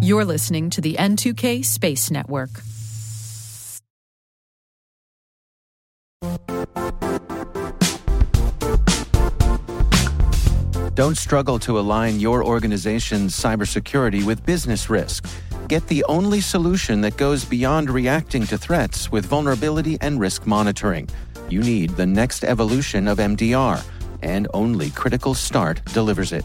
You're 0.00 0.24
listening 0.24 0.70
to 0.70 0.80
the 0.80 0.94
N2K 0.94 1.64
Space 1.64 2.10
Network. 2.10 2.50
Don't 10.94 11.16
struggle 11.16 11.58
to 11.60 11.78
align 11.78 12.20
your 12.20 12.44
organization's 12.44 13.34
cybersecurity 13.34 14.24
with 14.24 14.44
business 14.44 14.90
risk. 14.90 15.26
Get 15.68 15.86
the 15.88 16.04
only 16.04 16.40
solution 16.40 17.00
that 17.00 17.16
goes 17.16 17.44
beyond 17.46 17.88
reacting 17.88 18.46
to 18.48 18.58
threats 18.58 19.10
with 19.10 19.24
vulnerability 19.24 19.96
and 20.02 20.20
risk 20.20 20.46
monitoring. 20.46 21.08
You 21.48 21.62
need 21.62 21.90
the 21.90 22.06
next 22.06 22.44
evolution 22.44 23.08
of 23.08 23.18
MDR, 23.18 23.82
and 24.22 24.48
only 24.52 24.90
Critical 24.90 25.34
Start 25.34 25.82
delivers 25.86 26.32
it. 26.32 26.44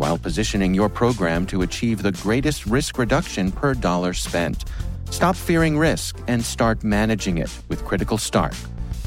while 0.00 0.16
positioning 0.16 0.72
your 0.72 0.88
program 0.88 1.44
to 1.44 1.60
achieve 1.60 2.02
the 2.02 2.12
greatest 2.12 2.64
risk 2.64 2.96
reduction 2.96 3.52
per 3.52 3.74
dollar 3.74 4.14
spent. 4.14 4.64
Stop 5.10 5.36
fearing 5.36 5.76
risk 5.76 6.18
and 6.26 6.42
start 6.42 6.82
managing 6.82 7.36
it 7.36 7.50
with 7.68 7.84
Critical 7.84 8.16
Start. 8.16 8.54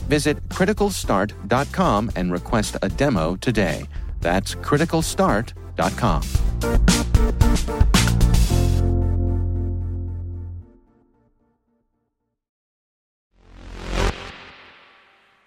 Visit 0.08 0.38
criticalstart.com 0.50 2.12
and 2.16 2.32
request 2.32 2.78
a 2.84 2.90
demo 2.90 3.36
today. 3.38 3.86
That's 4.22 4.54
criticalstart.com. 4.54 6.22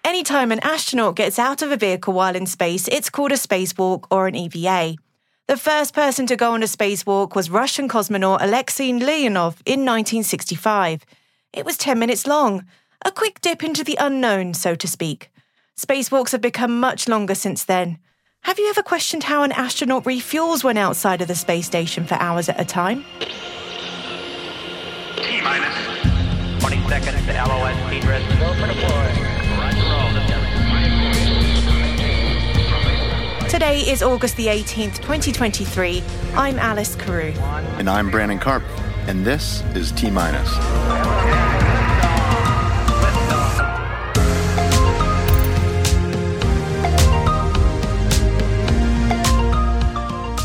Anytime 0.03 0.51
an 0.51 0.59
astronaut 0.61 1.15
gets 1.15 1.39
out 1.39 1.61
of 1.61 1.71
a 1.71 1.77
vehicle 1.77 2.13
while 2.13 2.35
in 2.35 2.45
space, 2.45 2.89
it's 2.89 3.09
called 3.09 3.31
a 3.31 3.35
spacewalk 3.35 4.07
or 4.11 4.27
an 4.27 4.35
EVA. 4.35 4.97
The 5.47 5.55
first 5.55 5.93
person 5.93 6.27
to 6.27 6.35
go 6.35 6.51
on 6.51 6.61
a 6.61 6.65
spacewalk 6.65 7.33
was 7.33 7.49
Russian 7.49 7.87
cosmonaut 7.87 8.41
Alexei 8.41 8.91
Leonov 8.91 9.55
in 9.65 9.85
1965. 9.85 11.05
It 11.53 11.63
was 11.63 11.77
10 11.77 11.97
minutes 11.97 12.27
long, 12.27 12.65
a 13.05 13.13
quick 13.13 13.39
dip 13.39 13.63
into 13.63 13.85
the 13.85 13.95
unknown, 13.97 14.53
so 14.53 14.75
to 14.75 14.87
speak. 14.89 15.31
Spacewalks 15.79 16.33
have 16.33 16.41
become 16.41 16.81
much 16.81 17.07
longer 17.07 17.33
since 17.33 17.63
then. 17.63 17.97
Have 18.41 18.59
you 18.59 18.69
ever 18.69 18.83
questioned 18.83 19.23
how 19.23 19.43
an 19.43 19.53
astronaut 19.53 20.03
refuels 20.03 20.65
when 20.65 20.75
outside 20.75 21.21
of 21.21 21.29
the 21.29 21.35
space 21.35 21.65
station 21.65 22.05
for 22.05 22.15
hours 22.15 22.49
at 22.49 22.59
a 22.59 22.65
time? 22.65 23.05
T 25.15 25.41
minus 25.41 26.59
20 26.59 26.89
seconds 26.89 27.25
to 27.25 27.33
LOS. 27.33 29.16
Today 33.57 33.79
is 33.79 34.03
August 34.03 34.37
the 34.37 34.45
18th, 34.45 34.97
2023. 34.97 36.03
I'm 36.35 36.59
Alice 36.59 36.95
Carruth. 36.95 37.39
And 37.79 37.89
I'm 37.89 38.11
Brandon 38.11 38.37
Karpf, 38.37 38.61
and 39.07 39.25
this 39.25 39.63
is 39.73 39.91
T 39.93 40.11
Minus. 40.11 40.47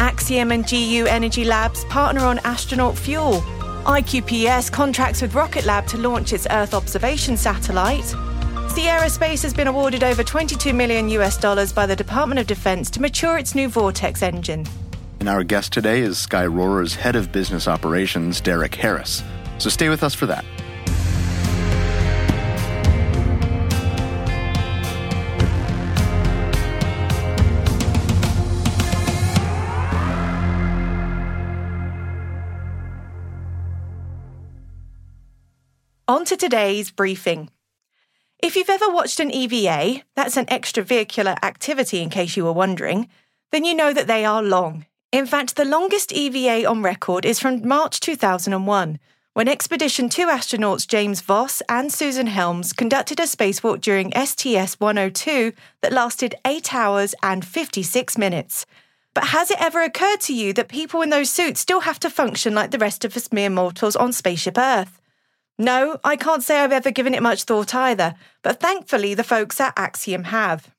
Axiom 0.01 0.51
and 0.51 0.67
GU 0.67 1.05
Energy 1.07 1.45
Labs 1.45 1.85
partner 1.85 2.23
on 2.23 2.39
astronaut 2.45 2.97
fuel. 2.97 3.43
IQPS 3.85 4.73
contracts 4.73 5.21
with 5.21 5.35
Rocket 5.35 5.67
Lab 5.67 5.87
to 5.89 5.99
launch 5.99 6.33
its 6.33 6.47
Earth 6.51 6.73
observation 6.73 7.37
satellite. 7.37 8.15
Sierra 8.75 9.11
Space 9.11 9.43
has 9.43 9.53
been 9.53 9.67
awarded 9.67 10.03
over 10.03 10.25
22 10.25 10.73
million 10.73 11.11
US 11.11 11.37
dollars 11.37 11.75
by 11.75 11.85
the 11.85 11.95
Department 11.95 12.41
of 12.41 12.47
Defense 12.47 12.89
to 12.93 13.03
mature 13.03 13.37
its 13.37 13.55
new 13.55 13.69
Vortex 13.69 14.23
engine. 14.23 14.65
And 15.21 15.29
our 15.29 15.45
guest 15.45 15.75
today 15.75 16.01
is 16.01 16.17
Skyrora's 16.17 16.95
head 16.95 17.15
of 17.15 17.31
business 17.33 17.69
operations, 17.69 18.41
Derek 18.41 18.75
Harris. 18.75 19.23
So 19.59 19.69
stay 19.69 19.91
with 19.91 20.03
us 20.03 20.15
for 20.15 20.25
that. 20.25 20.47
On 36.09 36.25
to 36.25 36.39
today's 36.39 36.91
briefing. 36.91 37.51
If 38.43 38.57
you've 38.57 38.69
ever 38.69 38.91
watched 38.91 39.21
an 39.21 39.31
EVA, 39.31 40.03
that's 40.17 40.37
an 40.37 40.47
extravehicular 40.47 41.37
activity 41.45 42.03
in 42.03 42.11
case 42.11 42.37
you 42.37 42.45
were 42.45 42.53
wondering, 42.53 43.09
then 43.53 43.65
you 43.65 43.73
know 43.73 43.93
that 43.93 44.09
they 44.09 44.25
are 44.25 44.43
long. 44.43 44.87
In 45.13 45.27
fact, 45.27 45.55
the 45.55 45.65
longest 45.65 46.11
EVA 46.11 46.67
on 46.69 46.83
record 46.83 47.25
is 47.25 47.39
from 47.39 47.67
March 47.67 48.01
2001, 48.01 48.99
when 49.35 49.47
Expedition 49.47 50.09
2 50.09 50.27
astronauts 50.27 50.89
James 50.89 51.21
Voss 51.21 51.63
and 51.69 51.93
Susan 51.93 52.27
Helms 52.27 52.73
conducted 52.73 53.21
a 53.21 53.25
spacewalk 53.25 53.81
during 53.81 54.11
STS 54.11 54.81
102 54.81 55.53
that 55.81 55.93
lasted 55.93 56.35
8 56.45 56.75
hours 56.75 57.15
and 57.23 57.45
56 57.45 58.19
minutes. 58.19 58.67
But 59.15 59.27
has 59.27 59.53
it 59.53 59.61
ever 59.61 59.83
occurred 59.83 60.21
to 60.23 60.35
you 60.35 60.53
that 60.55 60.69
people 60.69 61.01
in 61.03 61.11
those 61.11 61.31
suits 61.31 61.61
still 61.61 61.81
have 61.81 62.01
to 62.01 62.11
function 62.11 62.57
like 62.57 62.73
the 62.73 62.79
rest 62.79 63.05
of 63.05 63.17
us 63.17 63.31
mere 63.31 63.51
mortals 63.51 63.95
on 63.95 64.13
Spaceship 64.13 64.59
Earth? 64.59 65.01
No, 65.59 65.99
I 66.03 66.17
can't 66.17 66.43
say 66.43 66.61
I've 66.61 66.73
ever 66.73 66.91
given 66.91 67.15
it 67.15 67.23
much 67.23 67.45
thought 67.45 67.75
either, 67.75 68.15
but 68.43 68.61
thankfully 68.61 69.15
the 69.15 69.25
folks 69.25 69.61
at 69.61 69.75
Axiom 69.77 70.25
have. 70.25 70.71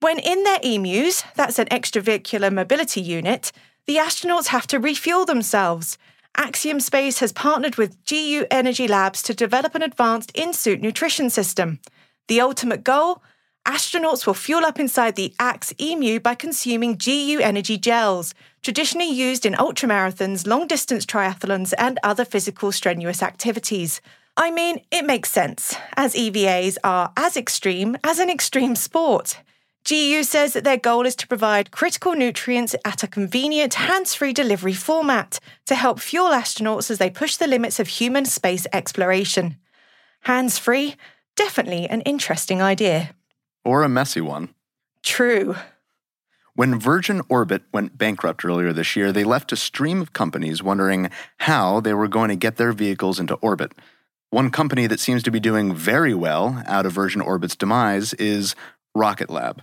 When 0.00 0.18
in 0.18 0.42
their 0.44 0.58
EMUs, 0.58 1.24
that's 1.34 1.58
an 1.58 1.66
extravehicular 1.66 2.52
mobility 2.52 3.00
unit, 3.00 3.52
the 3.86 3.96
astronauts 3.96 4.48
have 4.48 4.66
to 4.68 4.78
refuel 4.78 5.24
themselves. 5.24 5.98
Axiom 6.36 6.80
Space 6.80 7.20
has 7.20 7.32
partnered 7.32 7.76
with 7.76 8.04
GU 8.06 8.46
Energy 8.50 8.88
Labs 8.88 9.22
to 9.22 9.34
develop 9.34 9.74
an 9.74 9.82
advanced 9.82 10.32
in 10.34 10.52
suit 10.52 10.80
nutrition 10.80 11.30
system. 11.30 11.80
The 12.28 12.40
ultimate 12.40 12.82
goal? 12.82 13.22
Astronauts 13.66 14.26
will 14.26 14.34
fuel 14.34 14.64
up 14.64 14.78
inside 14.78 15.16
the 15.16 15.32
AX 15.40 15.72
EMU 15.80 16.20
by 16.20 16.34
consuming 16.34 16.96
GU 16.96 17.40
Energy 17.40 17.78
gels, 17.78 18.34
traditionally 18.62 19.10
used 19.10 19.46
in 19.46 19.54
ultramarathons, 19.54 20.46
long 20.46 20.66
distance 20.66 21.06
triathlons, 21.06 21.72
and 21.78 21.98
other 22.02 22.26
physical 22.26 22.72
strenuous 22.72 23.22
activities. 23.22 24.02
I 24.36 24.50
mean, 24.50 24.82
it 24.90 25.06
makes 25.06 25.30
sense, 25.30 25.76
as 25.96 26.14
EVAs 26.14 26.76
are 26.84 27.12
as 27.16 27.38
extreme 27.38 27.96
as 28.04 28.18
an 28.18 28.28
extreme 28.28 28.76
sport. 28.76 29.40
GU 29.88 30.22
says 30.24 30.52
that 30.52 30.64
their 30.64 30.76
goal 30.76 31.06
is 31.06 31.16
to 31.16 31.26
provide 31.26 31.70
critical 31.70 32.14
nutrients 32.14 32.74
at 32.84 33.02
a 33.02 33.06
convenient, 33.06 33.74
hands 33.74 34.14
free 34.14 34.32
delivery 34.32 34.72
format 34.74 35.38
to 35.66 35.74
help 35.74 36.00
fuel 36.00 36.30
astronauts 36.30 36.90
as 36.90 36.98
they 36.98 37.10
push 37.10 37.36
the 37.36 37.46
limits 37.46 37.80
of 37.80 37.88
human 37.88 38.24
space 38.26 38.66
exploration. 38.72 39.56
Hands 40.22 40.58
free? 40.58 40.96
Definitely 41.36 41.86
an 41.86 42.02
interesting 42.02 42.60
idea. 42.60 43.14
Or 43.64 43.82
a 43.82 43.88
messy 43.88 44.20
one. 44.20 44.50
True. 45.02 45.56
When 46.54 46.78
Virgin 46.78 47.20
Orbit 47.28 47.62
went 47.72 47.98
bankrupt 47.98 48.44
earlier 48.44 48.72
this 48.72 48.94
year, 48.94 49.10
they 49.10 49.24
left 49.24 49.50
a 49.52 49.56
stream 49.56 50.00
of 50.00 50.12
companies 50.12 50.62
wondering 50.62 51.10
how 51.38 51.80
they 51.80 51.94
were 51.94 52.06
going 52.06 52.28
to 52.28 52.36
get 52.36 52.56
their 52.56 52.72
vehicles 52.72 53.18
into 53.18 53.34
orbit. 53.36 53.72
One 54.30 54.50
company 54.50 54.86
that 54.86 55.00
seems 55.00 55.22
to 55.24 55.30
be 55.30 55.40
doing 55.40 55.74
very 55.74 56.14
well 56.14 56.62
out 56.66 56.86
of 56.86 56.92
Virgin 56.92 57.20
Orbit's 57.20 57.56
demise 57.56 58.14
is 58.14 58.54
Rocket 58.94 59.30
Lab. 59.30 59.62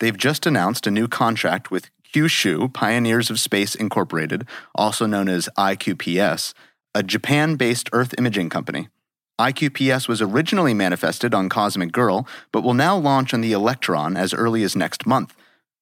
They've 0.00 0.16
just 0.16 0.46
announced 0.46 0.86
a 0.86 0.92
new 0.92 1.08
contract 1.08 1.70
with 1.70 1.90
Kyushu 2.14 2.72
Pioneers 2.72 3.30
of 3.30 3.40
Space 3.40 3.74
Incorporated, 3.74 4.46
also 4.74 5.06
known 5.06 5.28
as 5.28 5.48
IQPS, 5.58 6.54
a 6.94 7.02
Japan 7.02 7.56
based 7.56 7.90
Earth 7.92 8.14
imaging 8.16 8.48
company. 8.48 8.88
IQPS 9.38 10.08
was 10.08 10.20
originally 10.20 10.74
manifested 10.74 11.32
on 11.32 11.48
Cosmic 11.48 11.92
Girl, 11.92 12.26
but 12.50 12.62
will 12.62 12.74
now 12.74 12.96
launch 12.96 13.32
on 13.32 13.40
the 13.40 13.52
Electron 13.52 14.16
as 14.16 14.34
early 14.34 14.64
as 14.64 14.74
next 14.74 15.06
month. 15.06 15.34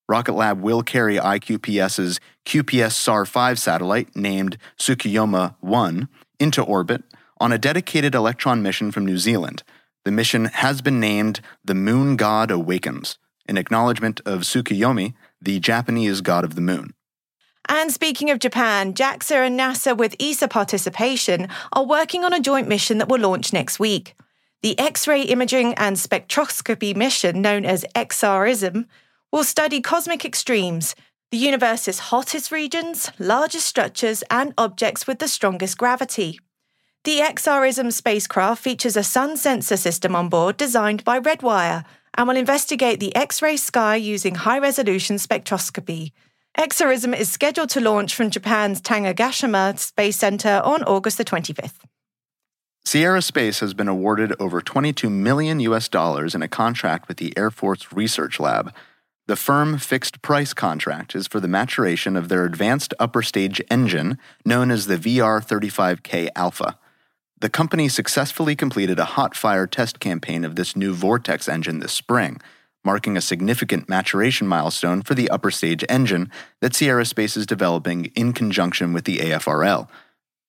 Rocket 0.08 0.34
Lab 0.34 0.60
will 0.60 0.82
carry 0.82 1.16
IQPS's 1.16 2.20
QPS 2.44 2.92
SAR 2.92 3.24
5 3.24 3.58
satellite, 3.58 4.14
named 4.14 4.58
Tsukuyomi 4.78 5.54
1, 5.60 6.08
into 6.38 6.62
orbit 6.62 7.02
on 7.40 7.50
a 7.50 7.58
dedicated 7.58 8.14
Electron 8.14 8.62
mission 8.62 8.92
from 8.92 9.06
New 9.06 9.18
Zealand. 9.18 9.62
The 10.04 10.12
mission 10.12 10.44
has 10.46 10.82
been 10.82 11.00
named 11.00 11.40
The 11.64 11.74
Moon 11.74 12.16
God 12.16 12.50
Awakens, 12.50 13.18
in 13.48 13.56
acknowledgement 13.56 14.20
of 14.26 14.42
Tsukuyomi, 14.42 15.14
the 15.40 15.58
Japanese 15.60 16.20
god 16.20 16.44
of 16.44 16.54
the 16.56 16.60
moon. 16.60 16.92
And 17.68 17.92
speaking 17.92 18.30
of 18.30 18.38
Japan, 18.38 18.94
JAXA 18.94 19.46
and 19.46 19.58
NASA, 19.58 19.96
with 19.96 20.14
ESA 20.20 20.48
participation, 20.48 21.48
are 21.72 21.84
working 21.84 22.24
on 22.24 22.32
a 22.32 22.40
joint 22.40 22.68
mission 22.68 22.98
that 22.98 23.08
will 23.08 23.20
launch 23.20 23.52
next 23.52 23.80
week. 23.80 24.14
The 24.62 24.78
X 24.78 25.08
ray 25.08 25.22
imaging 25.22 25.74
and 25.74 25.96
spectroscopy 25.96 26.94
mission, 26.94 27.42
known 27.42 27.64
as 27.64 27.84
XRISM, 27.94 28.86
will 29.32 29.44
study 29.44 29.80
cosmic 29.80 30.24
extremes, 30.24 30.94
the 31.30 31.36
universe's 31.36 31.98
hottest 31.98 32.52
regions, 32.52 33.10
largest 33.18 33.66
structures, 33.66 34.22
and 34.30 34.54
objects 34.56 35.06
with 35.06 35.18
the 35.18 35.28
strongest 35.28 35.76
gravity. 35.76 36.38
The 37.02 37.18
XRISM 37.18 37.92
spacecraft 37.92 38.62
features 38.62 38.96
a 38.96 39.02
sun 39.02 39.36
sensor 39.36 39.76
system 39.76 40.14
on 40.14 40.28
board 40.28 40.56
designed 40.56 41.04
by 41.04 41.20
Redwire 41.20 41.84
and 42.14 42.28
will 42.28 42.36
investigate 42.36 43.00
the 43.00 43.14
X 43.14 43.42
ray 43.42 43.56
sky 43.56 43.96
using 43.96 44.36
high 44.36 44.58
resolution 44.58 45.16
spectroscopy. 45.16 46.12
XRISM 46.58 47.14
is 47.14 47.28
scheduled 47.28 47.68
to 47.70 47.82
launch 47.82 48.14
from 48.14 48.30
Japan's 48.30 48.80
Tanegashima 48.80 49.78
Space 49.78 50.16
Center 50.16 50.62
on 50.64 50.82
August 50.84 51.18
the 51.18 51.24
25th. 51.24 51.80
Sierra 52.82 53.20
Space 53.20 53.60
has 53.60 53.74
been 53.74 53.88
awarded 53.88 54.32
over 54.40 54.62
22 54.62 55.10
million 55.10 55.60
US 55.60 55.86
dollars 55.86 56.34
in 56.34 56.40
a 56.40 56.48
contract 56.48 57.08
with 57.08 57.18
the 57.18 57.36
Air 57.36 57.50
Force 57.50 57.92
Research 57.92 58.40
Lab. 58.40 58.72
The 59.26 59.36
firm 59.36 59.76
fixed 59.76 60.22
price 60.22 60.54
contract 60.54 61.14
is 61.14 61.26
for 61.26 61.40
the 61.40 61.48
maturation 61.48 62.16
of 62.16 62.30
their 62.30 62.46
advanced 62.46 62.94
upper 62.98 63.20
stage 63.20 63.60
engine 63.70 64.16
known 64.46 64.70
as 64.70 64.86
the 64.86 64.96
VR 64.96 65.44
35K 65.44 66.30
Alpha. 66.34 66.78
The 67.38 67.50
company 67.50 67.90
successfully 67.90 68.56
completed 68.56 68.98
a 68.98 69.04
hot 69.04 69.36
fire 69.36 69.66
test 69.66 70.00
campaign 70.00 70.42
of 70.42 70.56
this 70.56 70.74
new 70.74 70.94
Vortex 70.94 71.50
engine 71.50 71.80
this 71.80 71.92
spring 71.92 72.40
marking 72.86 73.16
a 73.16 73.20
significant 73.20 73.88
maturation 73.88 74.46
milestone 74.46 75.02
for 75.02 75.14
the 75.14 75.28
upper 75.28 75.50
stage 75.50 75.84
engine 75.88 76.30
that 76.60 76.72
Sierra 76.72 77.04
Space 77.04 77.36
is 77.36 77.44
developing 77.44 78.06
in 78.14 78.32
conjunction 78.32 78.92
with 78.92 79.04
the 79.04 79.18
AFRL. 79.18 79.88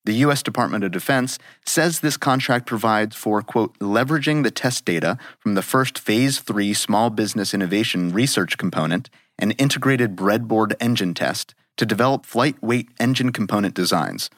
The 0.05 0.13
U.S. 0.25 0.43
Department 0.43 0.83
of 0.83 0.91
Defense 0.91 1.39
says 1.65 1.99
this 1.99 2.15
contract 2.15 2.67
provides 2.67 3.15
for, 3.15 3.41
quote, 3.41 3.77
leveraging 3.79 4.43
the 4.43 4.51
test 4.51 4.85
data 4.85 5.17
from 5.39 5.55
the 5.55 5.63
first 5.63 5.97
Phase 5.97 6.39
3 6.39 6.75
Small 6.75 7.09
Business 7.09 7.55
Innovation 7.55 8.13
Research 8.13 8.55
Component 8.59 9.09
and 9.39 9.55
integrated 9.57 10.15
breadboard 10.15 10.75
engine 10.79 11.15
test 11.15 11.55
to 11.77 11.87
develop 11.87 12.23
flight 12.23 12.61
weight 12.61 12.89
engine 12.99 13.31
component 13.31 13.73
designs. 13.73 14.29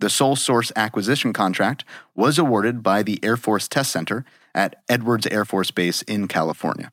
The 0.00 0.10
sole 0.10 0.36
source 0.36 0.72
acquisition 0.74 1.34
contract 1.34 1.84
was 2.16 2.38
awarded 2.38 2.82
by 2.82 3.02
the 3.02 3.20
Air 3.22 3.36
Force 3.36 3.68
Test 3.68 3.92
Center 3.92 4.24
at 4.54 4.82
Edwards 4.88 5.26
Air 5.26 5.44
Force 5.44 5.70
Base 5.70 6.00
in 6.02 6.28
California. 6.28 6.90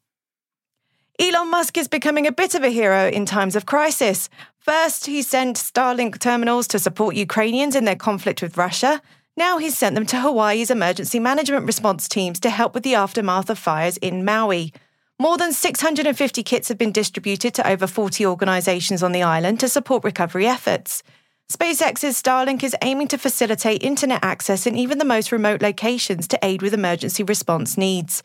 Elon 1.22 1.52
Musk 1.52 1.78
is 1.78 1.90
becoming 1.90 2.26
a 2.26 2.32
bit 2.32 2.56
of 2.56 2.64
a 2.64 2.70
hero 2.70 3.10
in 3.10 3.26
times 3.26 3.58
of 3.58 3.66
crisis. 3.66 4.30
First, 4.58 5.06
he 5.06 5.22
sent 5.22 5.58
Starlink 5.58 6.18
terminals 6.18 6.66
to 6.70 6.80
support 6.80 7.14
Ukrainians 7.14 7.76
in 7.76 7.84
their 7.84 7.98
conflict 7.98 8.42
with 8.42 8.56
Russia. 8.56 9.02
Now 9.36 9.58
he's 9.58 9.78
sent 9.78 9.96
them 9.96 10.06
to 10.06 10.22
Hawaii's 10.22 10.72
emergency 10.72 11.20
management 11.20 11.66
response 11.66 12.08
teams 12.08 12.40
to 12.40 12.50
help 12.50 12.74
with 12.74 12.84
the 12.84 12.96
aftermath 12.96 13.50
of 13.50 13.60
fires 13.60 13.98
in 13.98 14.24
Maui. 14.24 14.72
More 15.20 15.38
than 15.38 15.52
650 15.52 16.42
kits 16.44 16.70
have 16.70 16.78
been 16.78 16.94
distributed 16.94 17.54
to 17.56 17.68
over 17.68 17.86
40 17.86 18.26
organizations 18.26 19.04
on 19.04 19.12
the 19.12 19.24
island 19.24 19.60
to 19.60 19.68
support 19.68 20.06
recovery 20.06 20.48
efforts. 20.48 21.04
SpaceX's 21.52 22.22
Starlink 22.22 22.64
is 22.64 22.78
aiming 22.82 23.10
to 23.10 23.18
facilitate 23.18 23.84
internet 23.84 24.24
access 24.24 24.66
in 24.66 24.78
even 24.78 25.00
the 25.00 25.04
most 25.04 25.34
remote 25.34 25.62
locations 25.62 26.30
to 26.30 26.40
aid 26.42 26.62
with 26.62 26.74
emergency 26.74 27.24
response 27.24 27.78
needs. 27.78 28.24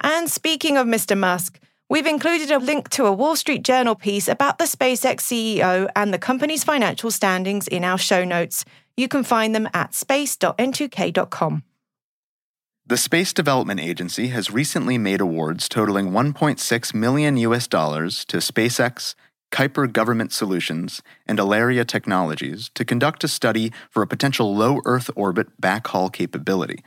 And 0.00 0.28
speaking 0.28 0.76
of 0.76 0.88
Mr. 0.88 1.16
Musk, 1.16 1.60
We've 1.90 2.06
included 2.06 2.50
a 2.50 2.58
link 2.58 2.88
to 2.90 3.04
a 3.04 3.12
Wall 3.12 3.36
Street 3.36 3.62
Journal 3.62 3.94
piece 3.94 4.26
about 4.26 4.56
the 4.56 4.64
SpaceX 4.64 5.20
CEO 5.20 5.88
and 5.94 6.14
the 6.14 6.18
company's 6.18 6.64
financial 6.64 7.10
standings 7.10 7.68
in 7.68 7.84
our 7.84 7.98
show 7.98 8.24
notes. 8.24 8.64
You 8.96 9.06
can 9.06 9.22
find 9.22 9.54
them 9.54 9.68
at 9.74 9.94
space.n2k.com. 9.94 11.62
The 12.86 12.96
Space 12.96 13.32
Development 13.32 13.80
Agency 13.80 14.28
has 14.28 14.50
recently 14.50 14.96
made 14.96 15.20
awards 15.20 15.68
totaling 15.68 16.10
1.6 16.10 16.94
million 16.94 17.36
US 17.38 17.66
dollars 17.66 18.24
to 18.26 18.38
SpaceX, 18.38 19.14
Kuiper 19.52 19.90
Government 19.90 20.32
Solutions, 20.32 21.02
and 21.26 21.38
Aalyria 21.38 21.86
Technologies 21.86 22.70
to 22.74 22.84
conduct 22.84 23.24
a 23.24 23.28
study 23.28 23.72
for 23.90 24.02
a 24.02 24.06
potential 24.06 24.54
low 24.54 24.80
Earth 24.86 25.10
orbit 25.14 25.60
backhaul 25.60 26.10
capability. 26.10 26.82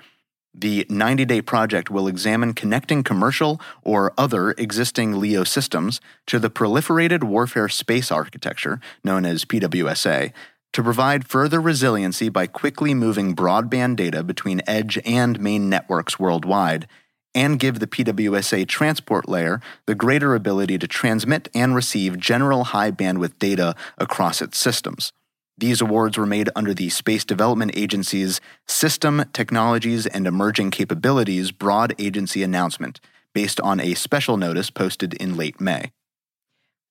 The 0.59 0.88
90 0.89 1.25
day 1.25 1.44
project 1.44 1.92
will 1.92 2.07
examine 2.07 2.56
connecting 2.56 3.04
commercial 3.04 3.62
or 3.83 4.12
other 4.18 4.51
existing 4.54 5.13
LEO 5.13 5.44
systems 5.44 6.01
to 6.25 6.39
the 6.39 6.50
Proliferated 6.50 7.24
Warfare 7.24 7.69
Space 7.69 8.12
Architecture, 8.12 8.80
known 9.04 9.24
as 9.24 9.45
PWSA, 9.45 10.33
to 10.74 10.83
provide 10.83 11.27
further 11.27 11.62
resiliency 11.62 12.30
by 12.30 12.48
quickly 12.48 12.95
moving 12.95 13.36
broadband 13.36 13.98
data 13.98 14.24
between 14.24 14.63
edge 14.65 14.98
and 15.06 15.39
main 15.39 15.69
networks 15.69 16.18
worldwide, 16.18 16.88
and 17.36 17.60
give 17.60 17.77
the 17.77 17.86
PWSA 17.86 18.68
transport 18.68 19.30
layer 19.30 19.62
the 19.86 19.94
greater 19.94 20.33
ability 20.33 20.80
to 20.80 20.88
transmit 20.88 21.50
and 21.53 21.75
receive 21.75 22.18
general 22.18 22.63
high 22.63 22.89
bandwidth 22.89 23.38
data 23.38 23.75
across 24.00 24.42
its 24.42 24.57
systems. 24.57 25.13
These 25.59 25.81
awards 25.81 26.19
were 26.19 26.27
made 26.27 26.50
under 26.56 26.71
the 26.71 26.89
Space 26.89 27.25
Development 27.25 27.71
Agency's 27.75 28.39
System, 28.68 29.25
Technologies, 29.33 30.06
and 30.06 30.27
Emerging 30.27 30.69
Capabilities 30.69 31.51
Broad 31.51 31.95
Agency 31.98 32.44
announcement, 32.44 33.00
based 33.33 33.59
on 33.62 33.80
a 33.80 33.95
special 33.95 34.38
notice 34.38 34.69
posted 34.69 35.15
in 35.15 35.36
late 35.36 35.59
May. 35.59 35.92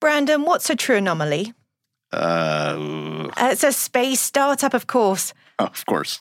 Brandon, 0.00 0.42
what's 0.42 0.68
a 0.68 0.74
true 0.74 0.96
anomaly? 0.96 1.54
Uh, 2.12 3.30
it's 3.38 3.62
a 3.62 3.72
space 3.72 4.20
startup, 4.20 4.74
of 4.74 4.88
course. 4.88 5.32
Oh, 5.60 5.66
of 5.66 5.86
course. 5.86 6.20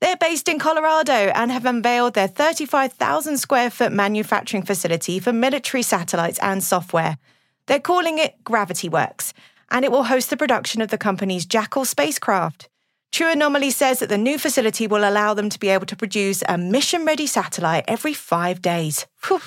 They're 0.00 0.16
based 0.16 0.48
in 0.48 0.58
Colorado 0.58 1.12
and 1.12 1.52
have 1.52 1.64
unveiled 1.64 2.14
their 2.14 2.28
35,000 2.28 3.38
square 3.38 3.70
foot 3.70 3.92
manufacturing 3.92 4.64
facility 4.64 5.20
for 5.20 5.32
military 5.32 5.82
satellites 5.82 6.40
and 6.40 6.62
software. 6.62 7.18
They're 7.66 7.80
calling 7.80 8.18
it 8.18 8.42
Gravity 8.42 8.88
Works 8.88 9.32
and 9.74 9.84
it 9.84 9.90
will 9.90 10.04
host 10.04 10.30
the 10.30 10.36
production 10.36 10.80
of 10.80 10.90
the 10.90 10.96
company's 10.96 11.44
Jackal 11.44 11.84
spacecraft. 11.84 12.68
True 13.10 13.32
Anomaly 13.32 13.70
says 13.70 13.98
that 13.98 14.08
the 14.08 14.16
new 14.16 14.38
facility 14.38 14.86
will 14.86 15.08
allow 15.08 15.34
them 15.34 15.50
to 15.50 15.58
be 15.58 15.68
able 15.68 15.86
to 15.86 15.96
produce 15.96 16.44
a 16.48 16.56
mission 16.56 17.04
ready 17.04 17.26
satellite 17.26 17.84
every 17.88 18.14
five 18.14 18.62
days. 18.62 19.06
Whew. 19.26 19.40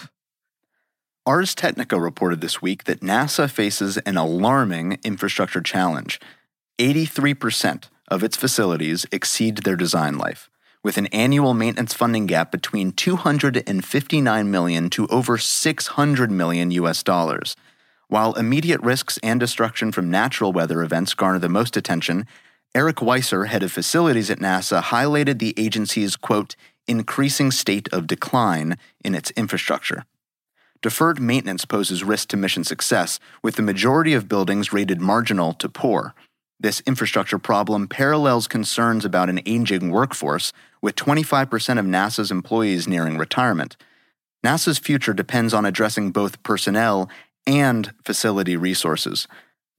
Ars 1.25 1.55
Technica 1.55 1.97
reported 1.97 2.41
this 2.41 2.61
week 2.61 2.83
that 2.83 2.99
NASA 2.99 3.49
faces 3.49 3.97
an 3.99 4.17
alarming 4.17 4.99
infrastructure 5.03 5.61
challenge. 5.61 6.19
83% 6.77 7.85
of 8.09 8.21
its 8.21 8.35
facilities 8.35 9.05
exceed 9.13 9.59
their 9.59 9.75
design 9.77 10.17
life, 10.17 10.49
with 10.83 10.97
an 10.97 11.07
annual 11.07 11.53
maintenance 11.53 11.93
funding 11.93 12.25
gap 12.25 12.51
between 12.51 12.91
259 12.91 14.51
million 14.51 14.89
to 14.89 15.07
over 15.07 15.37
600 15.37 16.31
million 16.31 16.71
US 16.71 17.01
dollars. 17.01 17.55
While 18.09 18.33
immediate 18.33 18.81
risks 18.81 19.19
and 19.21 19.39
destruction 19.39 19.91
from 19.91 20.09
natural 20.09 20.53
weather 20.53 20.81
events 20.81 21.13
garner 21.13 21.39
the 21.39 21.49
most 21.49 21.75
attention, 21.75 22.25
Eric 22.73 22.97
Weiser, 22.97 23.47
head 23.47 23.63
of 23.63 23.71
facilities 23.71 24.29
at 24.29 24.39
NASA, 24.39 24.81
highlighted 24.81 25.39
the 25.39 25.53
agency's, 25.57 26.15
quote, 26.15 26.55
increasing 26.87 27.51
state 27.51 27.91
of 27.91 28.07
decline 28.07 28.77
in 29.03 29.13
its 29.13 29.31
infrastructure. 29.31 30.05
Deferred 30.81 31.19
maintenance 31.19 31.65
poses 31.65 32.03
risk 32.03 32.29
to 32.29 32.37
mission 32.37 32.63
success, 32.63 33.19
with 33.43 33.55
the 33.55 33.61
majority 33.61 34.13
of 34.13 34.29
buildings 34.29 34.71
rated 34.71 35.01
marginal 35.01 35.53
to 35.53 35.67
poor. 35.67 36.13
This 36.59 36.81
infrastructure 36.85 37.39
problem 37.39 37.87
parallels 37.87 38.47
concerns 38.47 39.03
about 39.03 39.29
an 39.29 39.41
aging 39.45 39.91
workforce, 39.91 40.53
with 40.81 40.95
25% 40.95 41.79
of 41.79 41.85
NASA's 41.85 42.31
employees 42.31 42.87
nearing 42.87 43.17
retirement. 43.17 43.75
NASA's 44.45 44.77
future 44.77 45.13
depends 45.13 45.53
on 45.53 45.65
addressing 45.65 46.11
both 46.11 46.41
personnel 46.43 47.09
and 47.47 47.91
facility 48.03 48.55
resources. 48.55 49.27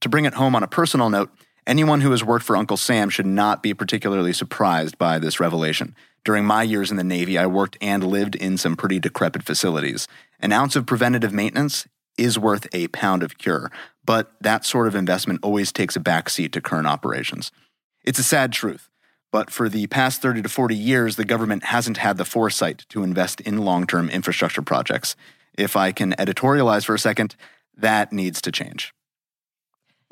To 0.01 0.09
bring 0.09 0.25
it 0.25 0.35
home 0.35 0.57
on 0.57 0.63
a 0.63 0.69
personal 0.69 1.11
note, 1.11 1.31
anyone 1.67 2.01
who 2.01 2.11
has 2.11 2.25
worked 2.25 2.45
for 2.45 2.57
Uncle 2.57 2.77
Sam 2.77 3.11
should 3.11 3.27
not 3.27 3.63
be 3.63 3.75
particularly 3.75 4.33
surprised 4.33 4.99
by 4.99 5.19
this 5.19 5.39
revelation. 5.39 5.95
During 6.25 6.45
my 6.45 6.63
years 6.63 6.91
in 6.91 6.97
the 6.97 7.05
Navy, 7.05 7.39
I 7.39 7.47
worked 7.47 7.77
and 7.81 8.03
lived 8.05 8.35
in 8.35 8.59
some 8.59 8.75
pretty 8.75 8.99
decrepit 8.99 9.43
facilities. 9.43 10.09
An 10.41 10.53
ounce 10.53 10.75
of 10.75 10.87
preventative 10.87 11.33
maintenance 11.33 11.87
is 12.17 12.39
worth 12.39 12.67
a 12.73 12.89
pound 12.89 13.23
of 13.23 13.39
cure, 13.39 13.71
but 14.05 14.33
that 14.41 14.65
sort 14.65 14.89
of 14.89 14.95
investment 14.95 15.41
always 15.43 15.71
takes 15.71 15.95
a 15.95 16.01
backseat 16.01 16.53
to 16.53 16.61
current 16.61 16.89
operations. 16.89 17.53
It's 18.05 18.19
a 18.19 18.25
sad 18.25 18.53
truth, 18.53 18.89
but 19.31 19.51
for 19.51 19.69
the 19.69 19.87
past 19.87 20.23
30 20.23 20.43
to 20.43 20.49
40 20.49 20.75
years, 20.75 21.17
the 21.17 21.25
government 21.25 21.65
hasn't 21.65 21.99
had 21.99 22.17
the 22.17 22.25
foresight 22.25 22.87
to 22.89 23.03
invest 23.03 23.41
in 23.43 23.59
long 23.59 23.87
term 23.87 24.09
infrastructure 24.09 24.63
projects. 24.63 25.15
If 25.57 25.77
I 25.77 25.93
can 25.93 26.13
editorialize 26.13 26.85
for 26.85 26.95
a 26.95 26.99
second, 26.99 27.37
that 27.79 28.13
needs 28.13 28.41
to 28.43 28.53
change. 28.53 28.93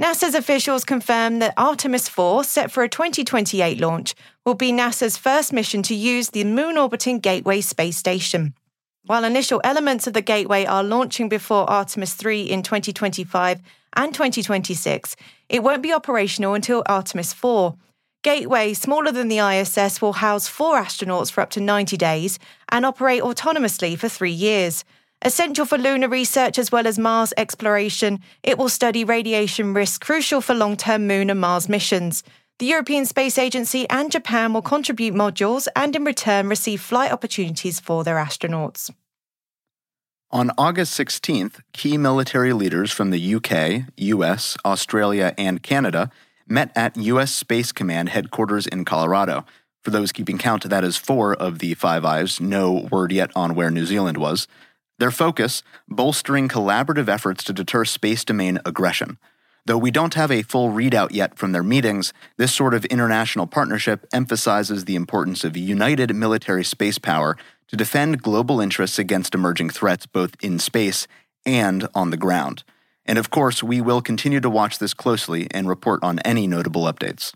NASA's 0.01 0.35
officials 0.35 0.85
confirmed 0.85 1.41
that 1.41 1.55
Artemis 1.57 2.07
4, 2.07 2.45
set 2.45 2.71
for 2.71 2.83
a 2.83 2.89
2028 2.89 3.81
launch, 3.81 4.15
will 4.45 4.55
be 4.55 4.71
NASA's 4.71 5.17
first 5.17 5.55
mission 5.55 5.83
to 5.85 5.95
use 5.95 6.31
the 6.31 6.45
moon 6.45 6.77
orbiting 6.77 7.19
Gateway 7.19 7.63
space 7.63 7.97
station. 7.97 8.55
While 9.07 9.25
initial 9.25 9.61
elements 9.65 10.07
of 10.07 10.13
the 10.13 10.21
Gateway 10.21 10.67
are 10.67 10.83
launching 10.83 11.31
before 11.31 11.71
Artemis 11.71 12.13
3 12.13 12.43
in 12.43 12.63
2025 12.63 13.63
and 13.97 14.13
2026, 14.13 15.17
it 15.49 15.63
won't 15.63 15.83
be 15.83 15.95
operational 15.95 16.53
until 16.53 16.83
Artemis 16.87 17.33
4. 17.33 17.75
Gateway, 18.23 18.75
smaller 18.75 19.13
than 19.13 19.29
the 19.29 19.39
ISS, 19.39 20.03
will 20.03 20.15
house 20.15 20.49
four 20.49 20.79
astronauts 20.79 21.31
for 21.31 21.41
up 21.41 21.51
to 21.51 21.61
90 21.61 21.97
days 21.97 22.39
and 22.69 22.85
operate 22.85 23.23
autonomously 23.23 23.97
for 23.97 24.09
three 24.09 24.33
years. 24.33 24.85
Essential 25.23 25.65
for 25.65 25.79
lunar 25.79 26.09
research 26.09 26.59
as 26.59 26.71
well 26.71 26.87
as 26.87 26.99
Mars 26.99 27.33
exploration, 27.37 28.21
it 28.43 28.59
will 28.59 28.69
study 28.69 29.03
radiation 29.03 29.73
risk 29.73 30.05
crucial 30.05 30.41
for 30.41 30.55
long 30.55 30.77
term 30.77 31.07
Moon 31.07 31.31
and 31.31 31.41
Mars 31.41 31.69
missions. 31.69 32.23
The 32.59 32.67
European 32.67 33.05
Space 33.07 33.39
Agency 33.39 33.89
and 33.91 34.11
Japan 34.11 34.53
will 34.53 34.63
contribute 34.63 35.15
modules 35.15 35.69
and 35.75 35.95
in 35.97 36.05
return 36.05 36.49
receive 36.49 36.81
flight 36.81 37.13
opportunities 37.13 37.81
for 37.81 38.05
their 38.05 38.17
astronauts. 38.17 38.91
On 40.31 40.51
August 40.59 40.99
16th, 40.99 41.61
key 41.73 41.97
military 41.97 42.53
leaders 42.53 42.91
from 42.93 43.11
the 43.11 43.35
UK, 43.35 43.85
US, 43.97 44.57
Australia, 44.65 45.35
and 45.39 45.63
Canada 45.63 46.11
met 46.49 46.73
at 46.77 46.97
US 46.97 47.33
Space 47.33 47.73
Command 47.73 48.11
headquarters 48.11 48.67
in 48.67 48.85
Colorado. 48.85 49.45
For 49.83 49.91
those 49.91 50.13
keeping 50.13 50.37
count, 50.37 50.69
that 50.69 50.85
is 50.85 50.97
four 50.97 51.35
of 51.35 51.61
the 51.61 51.75
Five 51.75 52.05
Eyes, 52.05 52.41
no 52.41 52.89
word 52.91 53.13
yet 53.13 53.31
on 53.37 53.55
where 53.55 53.71
New 53.71 53.87
Zealand 53.87 54.19
was. 54.19 54.49
Their 54.99 55.11
focus 55.11 55.63
bolstering 55.89 56.49
collaborative 56.49 57.09
efforts 57.09 57.45
to 57.45 57.53
deter 57.53 57.85
space 57.85 58.25
domain 58.25 58.59
aggression. 58.65 59.19
Though 59.67 59.77
we 59.77 59.91
don't 59.91 60.15
have 60.15 60.31
a 60.31 60.43
full 60.43 60.71
readout 60.71 61.09
yet 61.11 61.37
from 61.37 61.53
their 61.53 61.65
meetings, 61.65 62.13
this 62.37 62.55
sort 62.55 62.73
of 62.73 62.85
international 62.85 63.49
partnership 63.49 64.07
emphasizes 64.13 64.85
the 64.85 64.95
importance 64.95 65.43
of 65.43 65.57
united 65.57 66.15
military 66.15 66.65
space 66.65 66.99
power 66.99 67.37
to 67.69 67.77
defend 67.77 68.23
global 68.23 68.61
interests 68.61 68.99
against 68.99 69.35
emerging 69.35 69.71
threats 69.71 70.07
both 70.07 70.37
in 70.41 70.61
space 70.61 71.09
and 71.45 71.89
on 71.95 72.11
the 72.11 72.17
ground. 72.17 72.63
And 73.05 73.19
of 73.19 73.31
course, 73.31 73.63
we 73.63 73.81
will 73.81 74.01
continue 74.01 74.41
to 74.41 74.51
watch 74.51 74.79
this 74.79 74.95
closely 74.95 75.49
and 75.51 75.69
report 75.69 76.03
on 76.03 76.21
any 76.21 76.47
notable 76.47 76.85
updates. 76.85 77.33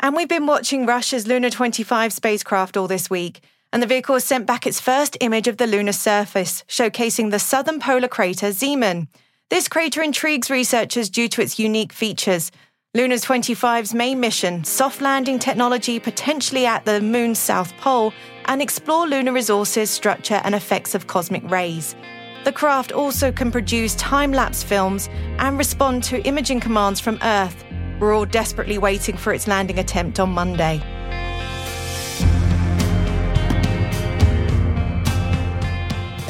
And 0.00 0.16
we've 0.16 0.28
been 0.28 0.46
watching 0.46 0.84
Russia's 0.86 1.26
Luna 1.26 1.50
25 1.50 2.12
spacecraft 2.12 2.76
all 2.76 2.88
this 2.88 3.08
week, 3.08 3.40
and 3.72 3.82
the 3.82 3.86
vehicle 3.86 4.20
sent 4.20 4.46
back 4.46 4.66
its 4.66 4.80
first 4.80 5.16
image 5.20 5.48
of 5.48 5.56
the 5.56 5.66
lunar 5.66 5.92
surface, 5.92 6.64
showcasing 6.68 7.30
the 7.30 7.38
southern 7.38 7.80
polar 7.80 8.08
crater 8.08 8.48
Zeeman. 8.48 9.08
This 9.50 9.68
crater 9.68 10.02
intrigues 10.02 10.50
researchers 10.50 11.08
due 11.08 11.28
to 11.28 11.42
its 11.42 11.58
unique 11.58 11.92
features. 11.92 12.50
Luna 12.94 13.14
25's 13.14 13.94
main 13.94 14.20
mission, 14.20 14.64
soft 14.64 15.00
landing 15.00 15.38
technology 15.38 15.98
potentially 15.98 16.66
at 16.66 16.84
the 16.84 17.00
moon's 17.00 17.38
south 17.38 17.74
pole, 17.78 18.12
and 18.46 18.60
explore 18.60 19.06
lunar 19.06 19.32
resources, 19.32 19.88
structure, 19.88 20.40
and 20.44 20.54
effects 20.54 20.94
of 20.94 21.06
cosmic 21.06 21.48
rays. 21.50 21.96
The 22.44 22.52
craft 22.52 22.92
also 22.92 23.32
can 23.32 23.52
produce 23.52 23.94
time 23.94 24.32
lapse 24.32 24.62
films 24.62 25.08
and 25.38 25.56
respond 25.56 26.02
to 26.04 26.20
imaging 26.26 26.60
commands 26.60 27.00
from 27.00 27.18
Earth. 27.22 27.64
We're 28.00 28.14
all 28.14 28.26
desperately 28.26 28.78
waiting 28.78 29.16
for 29.16 29.32
its 29.32 29.46
landing 29.46 29.78
attempt 29.78 30.18
on 30.18 30.30
Monday. 30.30 30.82